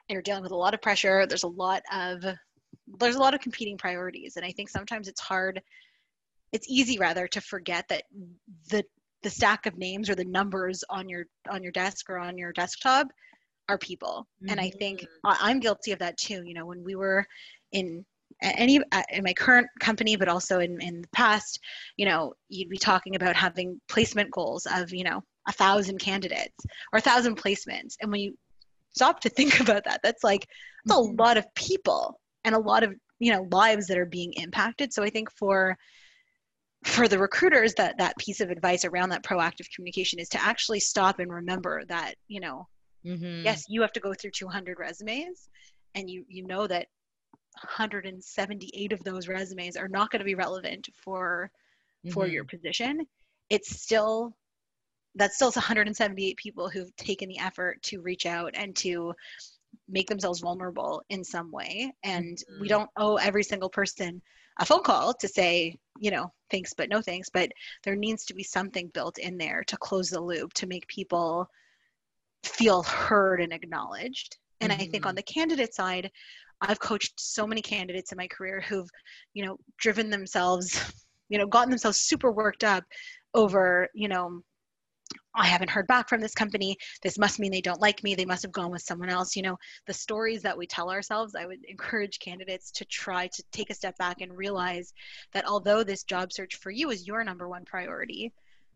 You're 0.07 0.23
dealing 0.23 0.41
with 0.41 0.51
a 0.51 0.55
lot 0.55 0.73
of 0.73 0.81
pressure. 0.81 1.27
There's 1.27 1.43
a 1.43 1.47
lot 1.47 1.83
of 1.93 2.23
there's 2.99 3.15
a 3.15 3.19
lot 3.19 3.33
of 3.33 3.41
competing 3.41 3.77
priorities 3.77 4.35
and 4.35 4.45
i 4.45 4.51
think 4.51 4.69
sometimes 4.69 5.07
it's 5.07 5.21
hard 5.21 5.61
it's 6.51 6.69
easy 6.69 6.97
rather 6.97 7.27
to 7.27 7.41
forget 7.41 7.87
that 7.89 8.03
the 8.69 8.83
the 9.21 9.29
stack 9.29 9.65
of 9.65 9.77
names 9.77 10.09
or 10.09 10.15
the 10.15 10.25
numbers 10.25 10.83
on 10.89 11.09
your 11.09 11.25
on 11.49 11.61
your 11.61 11.71
desk 11.71 12.09
or 12.09 12.17
on 12.17 12.37
your 12.37 12.51
desktop 12.53 13.07
are 13.67 13.77
people 13.77 14.27
mm-hmm. 14.41 14.51
and 14.51 14.59
i 14.59 14.69
think 14.69 15.01
mm-hmm. 15.01 15.31
i'm 15.41 15.59
guilty 15.59 15.91
of 15.91 15.99
that 15.99 16.17
too 16.17 16.43
you 16.45 16.53
know 16.53 16.65
when 16.65 16.83
we 16.83 16.95
were 16.95 17.25
in 17.71 18.05
any 18.41 18.79
in 19.11 19.23
my 19.23 19.33
current 19.33 19.67
company 19.79 20.15
but 20.15 20.29
also 20.29 20.59
in, 20.59 20.79
in 20.81 21.01
the 21.01 21.07
past 21.09 21.59
you 21.97 22.05
know 22.05 22.33
you'd 22.47 22.69
be 22.69 22.77
talking 22.77 23.15
about 23.15 23.35
having 23.35 23.79
placement 23.87 24.31
goals 24.31 24.67
of 24.71 24.93
you 24.93 25.03
know 25.03 25.21
a 25.47 25.51
thousand 25.51 25.99
candidates 25.99 26.65
or 26.93 26.99
a 26.99 27.01
thousand 27.01 27.35
placements 27.35 27.95
and 28.01 28.11
when 28.11 28.21
you 28.21 28.37
stop 28.91 29.19
to 29.19 29.29
think 29.29 29.59
about 29.59 29.83
that 29.85 29.99
that's 30.03 30.23
like 30.23 30.47
that's 30.85 30.99
a 30.99 31.03
mm-hmm. 31.03 31.19
lot 31.19 31.37
of 31.37 31.53
people 31.55 32.19
and 32.49 32.55
a 32.55 32.67
lot 32.67 32.83
of 32.83 32.93
you 33.19 33.31
know 33.31 33.47
lives 33.51 33.85
that 33.85 33.97
are 33.97 34.07
being 34.07 34.33
impacted 34.33 34.91
so 34.91 35.03
i 35.03 35.09
think 35.09 35.29
for 35.31 35.77
for 36.83 37.07
the 37.07 37.19
recruiters 37.19 37.73
that 37.75 37.97
that 37.99 38.17
piece 38.17 38.41
of 38.41 38.49
advice 38.49 38.85
around 38.85 39.09
that 39.09 39.23
proactive 39.23 39.67
communication 39.75 40.17
is 40.17 40.29
to 40.29 40.41
actually 40.41 40.79
stop 40.79 41.19
and 41.19 41.31
remember 41.31 41.83
that 41.85 42.15
you 42.27 42.39
know 42.39 42.67
mm-hmm. 43.05 43.45
yes 43.45 43.65
you 43.67 43.81
have 43.81 43.91
to 43.91 43.99
go 43.99 44.13
through 44.13 44.31
200 44.31 44.79
resumes 44.79 45.49
and 45.93 46.09
you 46.09 46.25
you 46.27 46.45
know 46.47 46.65
that 46.65 46.87
178 47.61 48.93
of 48.93 49.03
those 49.03 49.27
resumes 49.27 49.77
are 49.77 49.89
not 49.89 50.09
going 50.09 50.19
to 50.19 50.25
be 50.25 50.35
relevant 50.35 50.87
for 51.03 51.51
mm-hmm. 52.03 52.13
for 52.13 52.25
your 52.25 52.45
position 52.45 53.05
it's 53.49 53.81
still 53.81 54.33
that's 55.15 55.35
still 55.35 55.51
178 55.51 56.37
people 56.37 56.69
who've 56.69 56.95
taken 56.95 57.29
the 57.29 57.39
effort 57.39 57.81
to 57.83 58.01
reach 58.01 58.25
out 58.25 58.51
and 58.55 58.75
to 58.75 59.13
make 59.87 60.07
themselves 60.07 60.39
vulnerable 60.39 61.01
in 61.09 61.23
some 61.23 61.51
way 61.51 61.91
and 62.03 62.37
mm-hmm. 62.37 62.61
we 62.61 62.67
don't 62.67 62.89
owe 62.97 63.15
every 63.17 63.43
single 63.43 63.69
person 63.69 64.21
a 64.59 64.65
phone 64.65 64.83
call 64.83 65.13
to 65.13 65.27
say 65.27 65.75
you 65.99 66.11
know 66.11 66.31
thanks 66.51 66.73
but 66.73 66.89
no 66.89 67.01
thanks 67.01 67.29
but 67.29 67.49
there 67.83 67.95
needs 67.95 68.25
to 68.25 68.33
be 68.33 68.43
something 68.43 68.89
built 68.93 69.17
in 69.17 69.37
there 69.37 69.63
to 69.65 69.77
close 69.77 70.09
the 70.09 70.19
loop 70.19 70.53
to 70.53 70.67
make 70.67 70.87
people 70.87 71.47
feel 72.43 72.83
heard 72.83 73.41
and 73.41 73.53
acknowledged 73.53 74.37
and 74.61 74.71
mm-hmm. 74.71 74.81
i 74.81 74.85
think 74.85 75.05
on 75.05 75.11
mm-hmm. 75.11 75.17
the 75.17 75.23
candidate 75.23 75.73
side 75.73 76.09
i've 76.61 76.79
coached 76.79 77.13
so 77.19 77.47
many 77.47 77.61
candidates 77.61 78.11
in 78.11 78.17
my 78.17 78.27
career 78.27 78.61
who've 78.61 78.89
you 79.33 79.45
know 79.45 79.57
driven 79.77 80.09
themselves 80.09 80.79
you 81.29 81.37
know 81.37 81.47
gotten 81.47 81.69
themselves 81.69 81.99
super 81.99 82.31
worked 82.31 82.63
up 82.63 82.83
over 83.33 83.87
you 83.93 84.07
know 84.07 84.41
I 85.39 85.47
haven't 85.47 85.69
heard 85.69 85.87
back 85.87 86.09
from 86.09 86.19
this 86.19 86.35
company. 86.35 86.77
This 87.01 87.17
must 87.17 87.39
mean 87.39 87.51
they 87.51 87.61
don't 87.61 87.79
like 87.79 88.03
me. 88.03 88.13
They 88.13 88.25
must 88.25 88.43
have 88.43 88.51
gone 88.51 88.71
with 88.71 88.81
someone 88.81 89.09
else. 89.09 89.37
You 89.37 89.41
know, 89.41 89.57
the 89.87 89.93
stories 89.93 90.41
that 90.41 90.57
we 90.57 90.67
tell 90.67 90.91
ourselves, 90.91 91.33
I 91.33 91.45
would 91.45 91.63
encourage 91.65 92.19
candidates 92.19 92.71
to 92.71 92.85
try 92.85 93.27
to 93.27 93.43
take 93.53 93.69
a 93.69 93.73
step 93.73 93.97
back 93.97 94.19
and 94.19 94.35
realize 94.35 94.93
that 95.31 95.47
although 95.47 95.81
this 95.81 96.03
job 96.03 96.33
search 96.33 96.57
for 96.57 96.71
you 96.71 96.89
is 96.89 97.07
your 97.07 97.23
number 97.23 97.47
one 97.47 97.63
priority, 97.63 98.33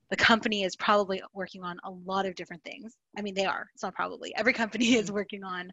the 0.10 0.16
company 0.16 0.64
is 0.64 0.76
probably 0.78 1.22
working 1.34 1.64
on 1.64 1.78
a 1.84 1.92
lot 1.92 2.26
of 2.26 2.36
different 2.36 2.64
things. 2.64 2.96
I 3.18 3.22
mean, 3.22 3.34
they 3.34 3.46
are. 3.46 3.68
It's 3.74 3.84
not 3.84 3.96
probably. 3.96 4.34
Every 4.36 4.54
company 4.54 4.94
is 4.96 5.08
mm-hmm. 5.08 5.16
working 5.16 5.44
on 5.44 5.72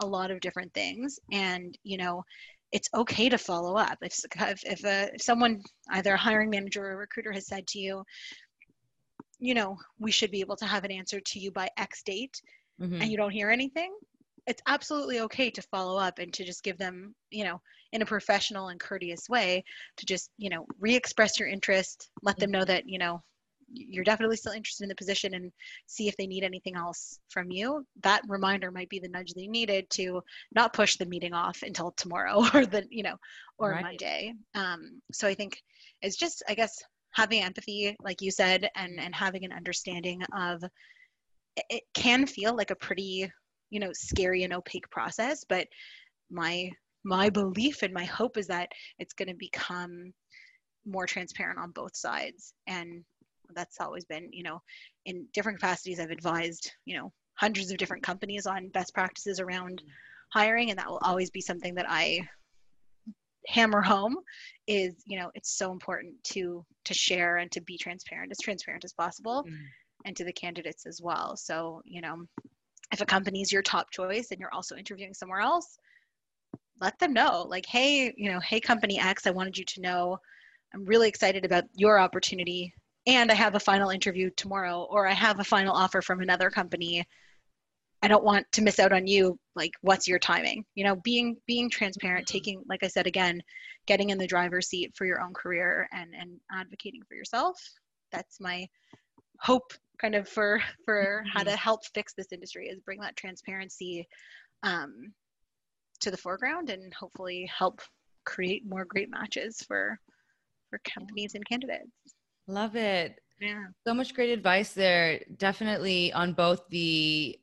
a 0.00 0.06
lot 0.06 0.30
of 0.30 0.40
different 0.40 0.72
things. 0.72 1.18
And, 1.32 1.76
you 1.82 1.96
know, 1.96 2.24
it's 2.70 2.88
okay 2.94 3.28
to 3.28 3.38
follow 3.38 3.76
up. 3.76 3.98
If, 4.02 4.14
if, 4.40 4.62
if, 4.64 4.84
a, 4.84 5.10
if 5.14 5.22
someone, 5.22 5.62
either 5.90 6.14
a 6.14 6.18
hiring 6.18 6.50
manager 6.50 6.84
or 6.84 6.92
a 6.92 6.96
recruiter, 6.96 7.32
has 7.32 7.46
said 7.46 7.66
to 7.68 7.78
you, 7.78 8.04
you 9.38 9.54
know, 9.54 9.78
we 9.98 10.10
should 10.10 10.30
be 10.30 10.40
able 10.40 10.56
to 10.56 10.66
have 10.66 10.84
an 10.84 10.90
answer 10.90 11.20
to 11.20 11.38
you 11.38 11.50
by 11.50 11.68
X 11.76 12.02
date, 12.02 12.40
mm-hmm. 12.80 13.00
and 13.00 13.10
you 13.10 13.16
don't 13.16 13.30
hear 13.30 13.50
anything, 13.50 13.94
it's 14.46 14.62
absolutely 14.66 15.20
okay 15.20 15.50
to 15.50 15.62
follow 15.62 15.98
up 15.98 16.18
and 16.18 16.32
to 16.32 16.44
just 16.44 16.64
give 16.64 16.78
them, 16.78 17.14
you 17.30 17.44
know, 17.44 17.60
in 17.92 18.02
a 18.02 18.06
professional 18.06 18.68
and 18.68 18.80
courteous 18.80 19.28
way, 19.28 19.62
to 19.98 20.06
just, 20.06 20.30
you 20.38 20.48
know, 20.48 20.66
re 20.80 20.96
express 20.96 21.38
your 21.38 21.48
interest, 21.48 22.10
let 22.22 22.36
mm-hmm. 22.36 22.40
them 22.40 22.50
know 22.52 22.64
that, 22.64 22.88
you 22.88 22.98
know, 22.98 23.22
you're 23.70 24.04
definitely 24.04 24.36
still 24.36 24.52
interested 24.52 24.84
in 24.84 24.88
the 24.88 24.94
position 24.94 25.34
and 25.34 25.52
see 25.86 26.08
if 26.08 26.16
they 26.16 26.26
need 26.26 26.42
anything 26.42 26.74
else 26.74 27.18
from 27.28 27.50
you 27.50 27.84
that 28.02 28.22
reminder 28.28 28.70
might 28.70 28.88
be 28.88 28.98
the 28.98 29.08
nudge 29.08 29.34
they 29.34 29.46
needed 29.46 29.88
to 29.90 30.22
not 30.54 30.72
push 30.72 30.96
the 30.96 31.06
meeting 31.06 31.34
off 31.34 31.62
until 31.62 31.92
tomorrow 31.92 32.42
or 32.54 32.64
the 32.64 32.86
you 32.90 33.02
know 33.02 33.16
or 33.58 33.72
right. 33.72 33.82
monday 33.82 34.32
um, 34.54 35.00
so 35.12 35.28
i 35.28 35.34
think 35.34 35.60
it's 36.02 36.16
just 36.16 36.42
i 36.48 36.54
guess 36.54 36.82
having 37.18 37.42
empathy 37.42 37.96
like 38.02 38.22
you 38.22 38.30
said 38.30 38.68
and 38.76 38.98
and 39.00 39.14
having 39.14 39.44
an 39.44 39.52
understanding 39.52 40.22
of 40.36 40.62
it 41.68 41.82
can 41.94 42.26
feel 42.26 42.56
like 42.56 42.70
a 42.70 42.76
pretty 42.76 43.30
you 43.70 43.80
know 43.80 43.90
scary 43.92 44.44
and 44.44 44.52
opaque 44.52 44.88
process 44.90 45.44
but 45.48 45.66
my 46.30 46.70
my 47.04 47.30
belief 47.30 47.82
and 47.82 47.94
my 47.94 48.04
hope 48.04 48.36
is 48.36 48.46
that 48.46 48.68
it's 48.98 49.14
going 49.14 49.28
to 49.28 49.34
become 49.34 50.12
more 50.84 51.06
transparent 51.06 51.58
on 51.58 51.70
both 51.70 51.96
sides. 51.96 52.54
And 52.66 53.04
that's 53.54 53.80
always 53.80 54.04
been 54.04 54.28
you 54.30 54.42
know 54.42 54.60
in 55.06 55.26
different 55.32 55.58
capacities 55.58 55.98
i've 55.98 56.10
advised 56.10 56.70
you 56.84 56.94
know 56.94 57.10
hundreds 57.32 57.70
of 57.70 57.78
different 57.78 58.02
companies 58.02 58.44
on 58.44 58.68
best 58.68 58.92
practices 58.92 59.40
around 59.40 59.80
hiring 60.34 60.68
and 60.68 60.78
that 60.78 60.86
will 60.86 61.00
always 61.02 61.30
be 61.30 61.40
something 61.40 61.74
that 61.74 61.86
i 61.88 62.20
hammer 63.48 63.80
home 63.80 64.16
is 64.66 64.94
you 65.06 65.18
know 65.18 65.30
it's 65.34 65.56
so 65.56 65.72
important 65.72 66.12
to 66.22 66.64
to 66.84 66.94
share 66.94 67.38
and 67.38 67.50
to 67.50 67.60
be 67.62 67.78
transparent 67.78 68.30
as 68.30 68.38
transparent 68.38 68.84
as 68.84 68.92
possible 68.92 69.44
mm. 69.48 69.56
and 70.04 70.16
to 70.16 70.24
the 70.24 70.32
candidates 70.32 70.86
as 70.86 71.00
well 71.02 71.36
so 71.36 71.80
you 71.84 72.00
know 72.00 72.24
if 72.92 73.00
a 73.00 73.06
company 73.06 73.40
is 73.40 73.50
your 73.50 73.62
top 73.62 73.90
choice 73.90 74.28
and 74.30 74.40
you're 74.40 74.54
also 74.54 74.76
interviewing 74.76 75.14
somewhere 75.14 75.40
else 75.40 75.78
let 76.80 76.98
them 76.98 77.12
know 77.12 77.46
like 77.48 77.64
hey 77.66 78.12
you 78.16 78.30
know 78.30 78.40
hey 78.40 78.60
company 78.60 79.00
x 79.00 79.26
i 79.26 79.30
wanted 79.30 79.56
you 79.56 79.64
to 79.64 79.80
know 79.80 80.18
i'm 80.74 80.84
really 80.84 81.08
excited 81.08 81.44
about 81.44 81.64
your 81.74 81.98
opportunity 81.98 82.72
and 83.08 83.32
I 83.32 83.34
have 83.34 83.54
a 83.54 83.60
final 83.60 83.88
interview 83.88 84.28
tomorrow, 84.36 84.86
or 84.90 85.08
I 85.08 85.14
have 85.14 85.40
a 85.40 85.44
final 85.44 85.74
offer 85.74 86.02
from 86.02 86.20
another 86.20 86.50
company. 86.50 87.06
I 88.02 88.08
don't 88.08 88.24
want 88.24 88.46
to 88.52 88.62
miss 88.62 88.78
out 88.78 88.92
on 88.92 89.06
you. 89.06 89.38
Like, 89.56 89.72
what's 89.80 90.06
your 90.06 90.18
timing? 90.18 90.64
You 90.74 90.84
know, 90.84 90.96
being 90.96 91.36
being 91.46 91.68
transparent, 91.68 92.26
mm-hmm. 92.26 92.32
taking, 92.32 92.62
like 92.68 92.84
I 92.84 92.88
said 92.88 93.06
again, 93.06 93.42
getting 93.86 94.10
in 94.10 94.18
the 94.18 94.26
driver's 94.26 94.68
seat 94.68 94.92
for 94.94 95.04
your 95.04 95.20
own 95.20 95.34
career 95.34 95.88
and 95.92 96.14
and 96.18 96.38
advocating 96.52 97.02
for 97.08 97.14
yourself. 97.14 97.60
That's 98.12 98.40
my 98.40 98.68
hope, 99.40 99.72
kind 100.00 100.14
of 100.14 100.28
for 100.28 100.60
for 100.84 101.24
how 101.32 101.42
to 101.42 101.50
mm-hmm. 101.50 101.58
help 101.58 101.80
fix 101.94 102.14
this 102.14 102.32
industry 102.32 102.68
is 102.68 102.80
bring 102.80 103.00
that 103.00 103.16
transparency 103.16 104.06
um, 104.62 105.12
to 106.00 106.10
the 106.10 106.16
foreground 106.16 106.70
and 106.70 106.92
hopefully 106.94 107.50
help 107.56 107.80
create 108.24 108.62
more 108.66 108.84
great 108.84 109.10
matches 109.10 109.62
for 109.66 109.98
for 110.70 110.80
companies 110.94 111.34
and 111.34 111.44
candidates. 111.46 111.90
Love 112.46 112.76
it. 112.76 113.18
Yeah. 113.40 113.64
So 113.86 113.94
much 113.94 114.14
great 114.14 114.30
advice 114.30 114.72
there. 114.72 115.20
Definitely 115.36 116.12
on 116.12 116.32
both 116.32 116.68
the 116.70 117.38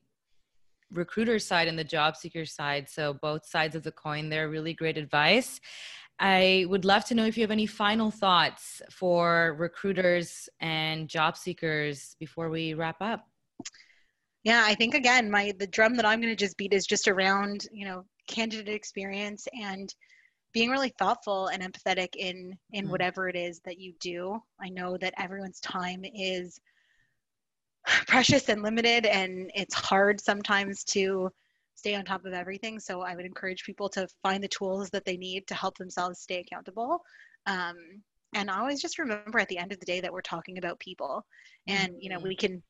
recruiter 0.92 1.40
side 1.40 1.68
and 1.68 1.78
the 1.78 1.84
job 1.84 2.16
seeker 2.16 2.46
side. 2.46 2.90
So 2.90 3.14
both 3.14 3.46
sides 3.46 3.76
of 3.76 3.84
the 3.84 3.92
coin 3.92 4.30
they're 4.30 4.50
Really 4.50 4.74
great 4.74 4.98
advice. 4.98 5.60
I 6.20 6.66
would 6.70 6.86
love 6.86 7.04
to 7.06 7.16
know 7.16 7.26
if 7.26 7.38
you 7.38 7.44
have 7.44 7.52
any 7.52 7.66
final 7.66 8.10
thoughts 8.10 8.82
for 8.90 9.56
recruiters 9.60 10.48
and 10.62 11.10
job 11.10 11.36
seekers 11.36 12.16
before 12.20 12.50
we 12.50 12.74
wrap 12.74 12.98
up. 13.02 13.26
Yeah, 14.44 14.64
I 14.66 14.76
think 14.76 14.94
again, 14.94 15.30
my 15.30 15.54
the 15.58 15.68
drum 15.68 15.96
that 15.96 16.06
I'm 16.06 16.22
going 16.22 16.32
to 16.32 16.38
just 16.38 16.58
beat 16.58 16.74
is 16.74 16.86
just 16.86 17.08
around, 17.08 17.68
you 17.72 17.86
know, 17.86 18.06
candidate 18.28 18.74
experience 18.74 19.48
and 19.60 19.94
being 20.56 20.70
really 20.70 20.94
thoughtful 20.98 21.48
and 21.48 21.62
empathetic 21.62 22.16
in 22.16 22.58
in 22.72 22.88
mm. 22.88 22.90
whatever 22.90 23.28
it 23.28 23.36
is 23.36 23.60
that 23.66 23.78
you 23.78 23.94
do 24.00 24.40
i 24.62 24.70
know 24.70 24.98
that 24.98 25.14
everyone's 25.18 25.60
time 25.60 26.02
is 26.16 26.60
precious 28.08 28.50
and 28.50 28.62
limited 28.62 29.06
and 29.06 29.52
it's 29.56 29.74
hard 29.74 30.20
sometimes 30.20 30.84
to 30.84 31.30
stay 31.76 31.96
on 31.96 32.06
top 32.06 32.26
of 32.26 32.34
everything 32.34 32.80
so 32.80 33.02
i 33.02 33.16
would 33.16 33.26
encourage 33.26 33.64
people 33.64 33.90
to 33.90 34.08
find 34.24 34.44
the 34.44 34.48
tools 34.48 34.90
that 34.90 35.06
they 35.06 35.18
need 35.18 35.46
to 35.48 35.54
help 35.56 35.78
themselves 35.78 36.20
stay 36.20 36.40
accountable 36.40 37.02
um, 37.48 37.76
and 38.34 38.50
always 38.50 38.82
just 38.82 38.98
remember 38.98 39.40
at 39.40 39.48
the 39.50 39.58
end 39.58 39.72
of 39.72 39.80
the 39.80 39.86
day 39.86 40.02
that 40.02 40.12
we're 40.12 40.22
talking 40.22 40.58
about 40.58 40.80
people 40.80 41.26
and 41.68 41.96
you 42.00 42.10
know 42.10 42.20
we 42.20 42.36
mm. 42.36 42.40
can 42.40 42.64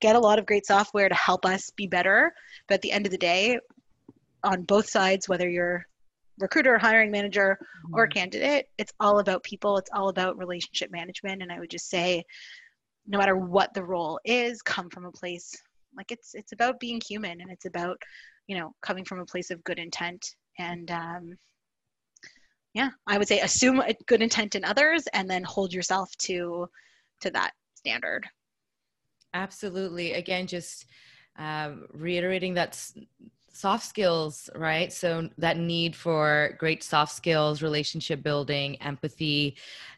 get 0.00 0.16
a 0.16 0.20
lot 0.20 0.38
of 0.38 0.46
great 0.46 0.66
software 0.66 1.08
to 1.08 1.14
help 1.14 1.44
us 1.44 1.70
be 1.70 1.86
better 1.86 2.32
but 2.68 2.74
at 2.74 2.82
the 2.82 2.92
end 2.92 3.06
of 3.06 3.12
the 3.12 3.18
day 3.18 3.58
on 4.44 4.62
both 4.62 4.88
sides 4.88 5.28
whether 5.28 5.48
you're 5.48 5.84
recruiter, 6.40 6.78
hiring 6.78 7.10
manager, 7.10 7.58
mm-hmm. 7.60 7.94
or 7.94 8.06
candidate. 8.06 8.68
It's 8.78 8.92
all 9.00 9.18
about 9.18 9.42
people. 9.42 9.76
It's 9.78 9.90
all 9.92 10.08
about 10.08 10.38
relationship 10.38 10.90
management. 10.90 11.42
And 11.42 11.52
I 11.52 11.58
would 11.58 11.70
just 11.70 11.88
say, 11.88 12.24
no 13.08 13.18
matter 13.18 13.36
what 13.36 13.72
the 13.74 13.84
role 13.84 14.20
is, 14.24 14.62
come 14.62 14.90
from 14.90 15.06
a 15.06 15.12
place 15.12 15.54
like 15.96 16.12
it's 16.12 16.34
it's 16.34 16.52
about 16.52 16.78
being 16.78 17.00
human, 17.06 17.40
and 17.40 17.50
it's 17.50 17.64
about 17.64 18.00
you 18.46 18.56
know 18.56 18.72
coming 18.82 19.04
from 19.04 19.20
a 19.20 19.26
place 19.26 19.50
of 19.50 19.64
good 19.64 19.78
intent. 19.78 20.24
And 20.58 20.90
um, 20.90 21.36
yeah, 22.74 22.90
I 23.06 23.18
would 23.18 23.28
say 23.28 23.40
assume 23.40 23.80
a 23.80 23.94
good 24.06 24.22
intent 24.22 24.54
in 24.54 24.64
others, 24.64 25.04
and 25.12 25.28
then 25.28 25.42
hold 25.42 25.72
yourself 25.72 26.10
to 26.18 26.68
to 27.22 27.30
that 27.30 27.52
standard. 27.74 28.26
Absolutely. 29.34 30.14
Again, 30.14 30.46
just 30.46 30.86
um, 31.36 31.86
reiterating 31.92 32.54
that 32.54 32.80
soft 33.52 33.86
skills, 33.86 34.48
right? 34.54 34.92
So 34.92 35.28
that 35.38 35.58
need 35.58 35.96
for 35.96 36.56
great 36.58 36.82
soft 36.82 37.12
skills, 37.14 37.62
relationship 37.62 38.22
building, 38.22 38.80
empathy, 38.80 39.56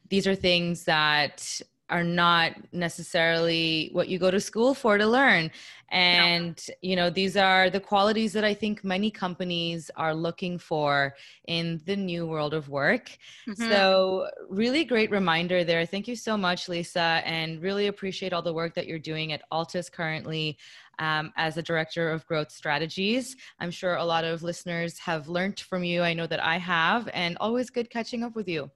these 0.09 0.27
are 0.27 0.35
things 0.35 0.85
that 0.85 1.61
are 1.90 2.05
not 2.05 2.53
necessarily 2.72 3.90
what 3.92 4.09
you 4.09 4.18
go 4.18 4.31
to 4.31 4.40
school 4.40 4.74
for 4.74 4.96
to 4.96 5.07
learn 5.07 5.50
and 5.90 6.64
no. 6.68 6.74
you 6.83 6.96
know 6.96 7.11
these 7.11 7.37
are 7.37 7.68
the 7.68 7.81
qualities 7.81 8.33
that 8.33 8.44
i 8.44 8.55
think 8.55 8.85
many 8.85 9.11
companies 9.11 9.90
are 9.96 10.14
looking 10.14 10.57
for 10.59 11.14
in 11.48 11.81
the 11.87 11.96
new 11.96 12.26
world 12.26 12.55
of 12.55 12.68
work 12.68 13.18
mm-hmm. 13.48 13.68
so 13.68 14.29
really 14.48 14.85
great 14.85 15.11
reminder 15.11 15.64
there 15.64 15.85
thank 15.85 16.07
you 16.07 16.16
so 16.16 16.37
much 16.37 16.68
lisa 16.68 17.22
and 17.24 17.61
really 17.61 17.88
appreciate 17.88 18.33
all 18.33 18.42
the 18.42 18.55
work 18.55 18.74
that 18.74 18.87
you're 18.87 18.98
doing 18.98 19.33
at 19.33 19.42
altus 19.53 19.90
currently 19.90 20.57
um, 21.00 21.33
as 21.37 21.57
a 21.57 21.62
director 21.62 22.11
of 22.11 22.26
growth 22.26 22.53
strategies. 22.53 23.35
I'm 23.59 23.70
sure 23.70 23.96
a 23.96 24.05
lot 24.05 24.24
of 24.24 24.42
listeners 24.42 24.98
have 24.98 25.29
learned 25.29 25.59
from 25.59 25.83
you. 25.83 26.03
I 26.03 26.12
know 26.12 26.26
that 26.26 26.44
I 26.44 26.59
have, 26.59 27.09
and 27.14 27.38
always 27.40 27.70
good 27.70 27.90
catching 27.90 28.22
up 28.22 28.37
with 28.37 28.46
you. 28.46 28.70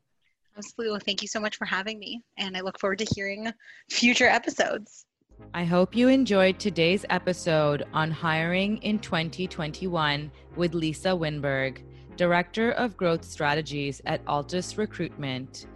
Absolutely. 0.57 0.93
Well, 0.93 1.01
thank 1.05 1.23
you 1.23 1.29
so 1.29 1.41
much 1.41 1.57
for 1.57 1.65
having 1.65 1.99
me, 1.99 2.23
and 2.37 2.57
I 2.57 2.61
look 2.61 2.79
forward 2.79 2.99
to 3.01 3.15
hearing 3.15 3.53
future 3.91 4.29
episodes. 4.29 5.07
I 5.53 5.65
hope 5.65 5.97
you 5.97 6.09
enjoyed 6.09 6.59
today's 6.59 7.05
episode 7.11 7.85
on 7.93 8.11
hiring 8.11 8.79
in 8.79 9.01
2021 9.01 10.31
with 10.57 10.75
Lisa 10.75 11.09
Winberg, 11.09 11.83
Director 12.17 12.71
of 12.73 12.97
Growth 12.97 13.25
Strategies 13.25 14.01
at 14.07 14.25
Altus 14.27 14.79
Recruitment. 14.79 15.67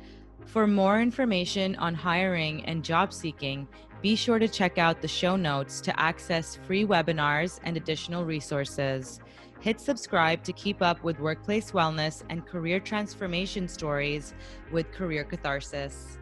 For 0.46 0.66
more 0.66 1.00
information 1.00 1.74
on 1.76 1.94
hiring 1.94 2.64
and 2.66 2.84
job 2.84 3.12
seeking, 3.12 3.66
be 4.00 4.14
sure 4.14 4.38
to 4.38 4.48
check 4.48 4.78
out 4.78 5.02
the 5.02 5.08
show 5.08 5.34
notes 5.34 5.80
to 5.82 6.00
access 6.00 6.54
free 6.54 6.86
webinars 6.86 7.58
and 7.64 7.76
additional 7.76 8.24
resources. 8.24 9.18
Hit 9.60 9.80
subscribe 9.80 10.44
to 10.44 10.52
keep 10.52 10.80
up 10.82 11.02
with 11.02 11.18
workplace 11.18 11.72
wellness 11.72 12.22
and 12.30 12.46
career 12.46 12.78
transformation 12.78 13.66
stories 13.66 14.34
with 14.70 14.92
Career 14.92 15.24
Catharsis. 15.24 16.18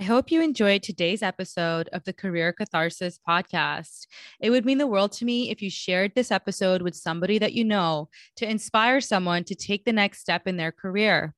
I 0.00 0.04
hope 0.04 0.30
you 0.30 0.40
enjoyed 0.42 0.84
today's 0.84 1.24
episode 1.24 1.88
of 1.92 2.04
the 2.04 2.12
Career 2.12 2.52
Catharsis 2.52 3.18
podcast. 3.26 4.06
It 4.38 4.50
would 4.50 4.64
mean 4.64 4.78
the 4.78 4.86
world 4.86 5.10
to 5.12 5.24
me 5.24 5.50
if 5.50 5.60
you 5.60 5.70
shared 5.70 6.12
this 6.14 6.30
episode 6.30 6.82
with 6.82 6.94
somebody 6.94 7.38
that 7.38 7.54
you 7.54 7.64
know 7.64 8.08
to 8.36 8.48
inspire 8.48 9.00
someone 9.00 9.42
to 9.44 9.56
take 9.56 9.84
the 9.84 9.92
next 9.92 10.20
step 10.20 10.46
in 10.46 10.56
their 10.56 10.70
career. 10.70 11.34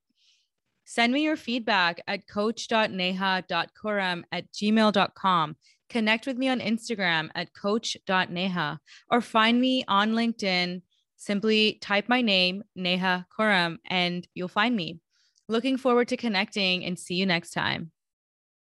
Send 0.85 1.13
me 1.13 1.23
your 1.23 1.35
feedback 1.35 2.01
at 2.07 2.27
coach.neha.kuram 2.27 4.23
at 4.31 4.51
gmail.com. 4.51 5.55
Connect 5.89 6.27
with 6.27 6.37
me 6.37 6.47
on 6.47 6.59
Instagram 6.59 7.29
at 7.35 7.53
coach.neha 7.53 8.79
or 9.09 9.21
find 9.21 9.59
me 9.59 9.83
on 9.87 10.13
LinkedIn. 10.13 10.81
Simply 11.17 11.77
type 11.81 12.09
my 12.09 12.21
name, 12.21 12.63
Neha 12.75 13.27
Kuram, 13.37 13.77
and 13.85 14.27
you'll 14.33 14.47
find 14.47 14.75
me. 14.75 14.99
Looking 15.47 15.77
forward 15.77 16.07
to 16.07 16.17
connecting 16.17 16.83
and 16.85 16.97
see 16.97 17.15
you 17.15 17.25
next 17.25 17.51
time. 17.51 17.91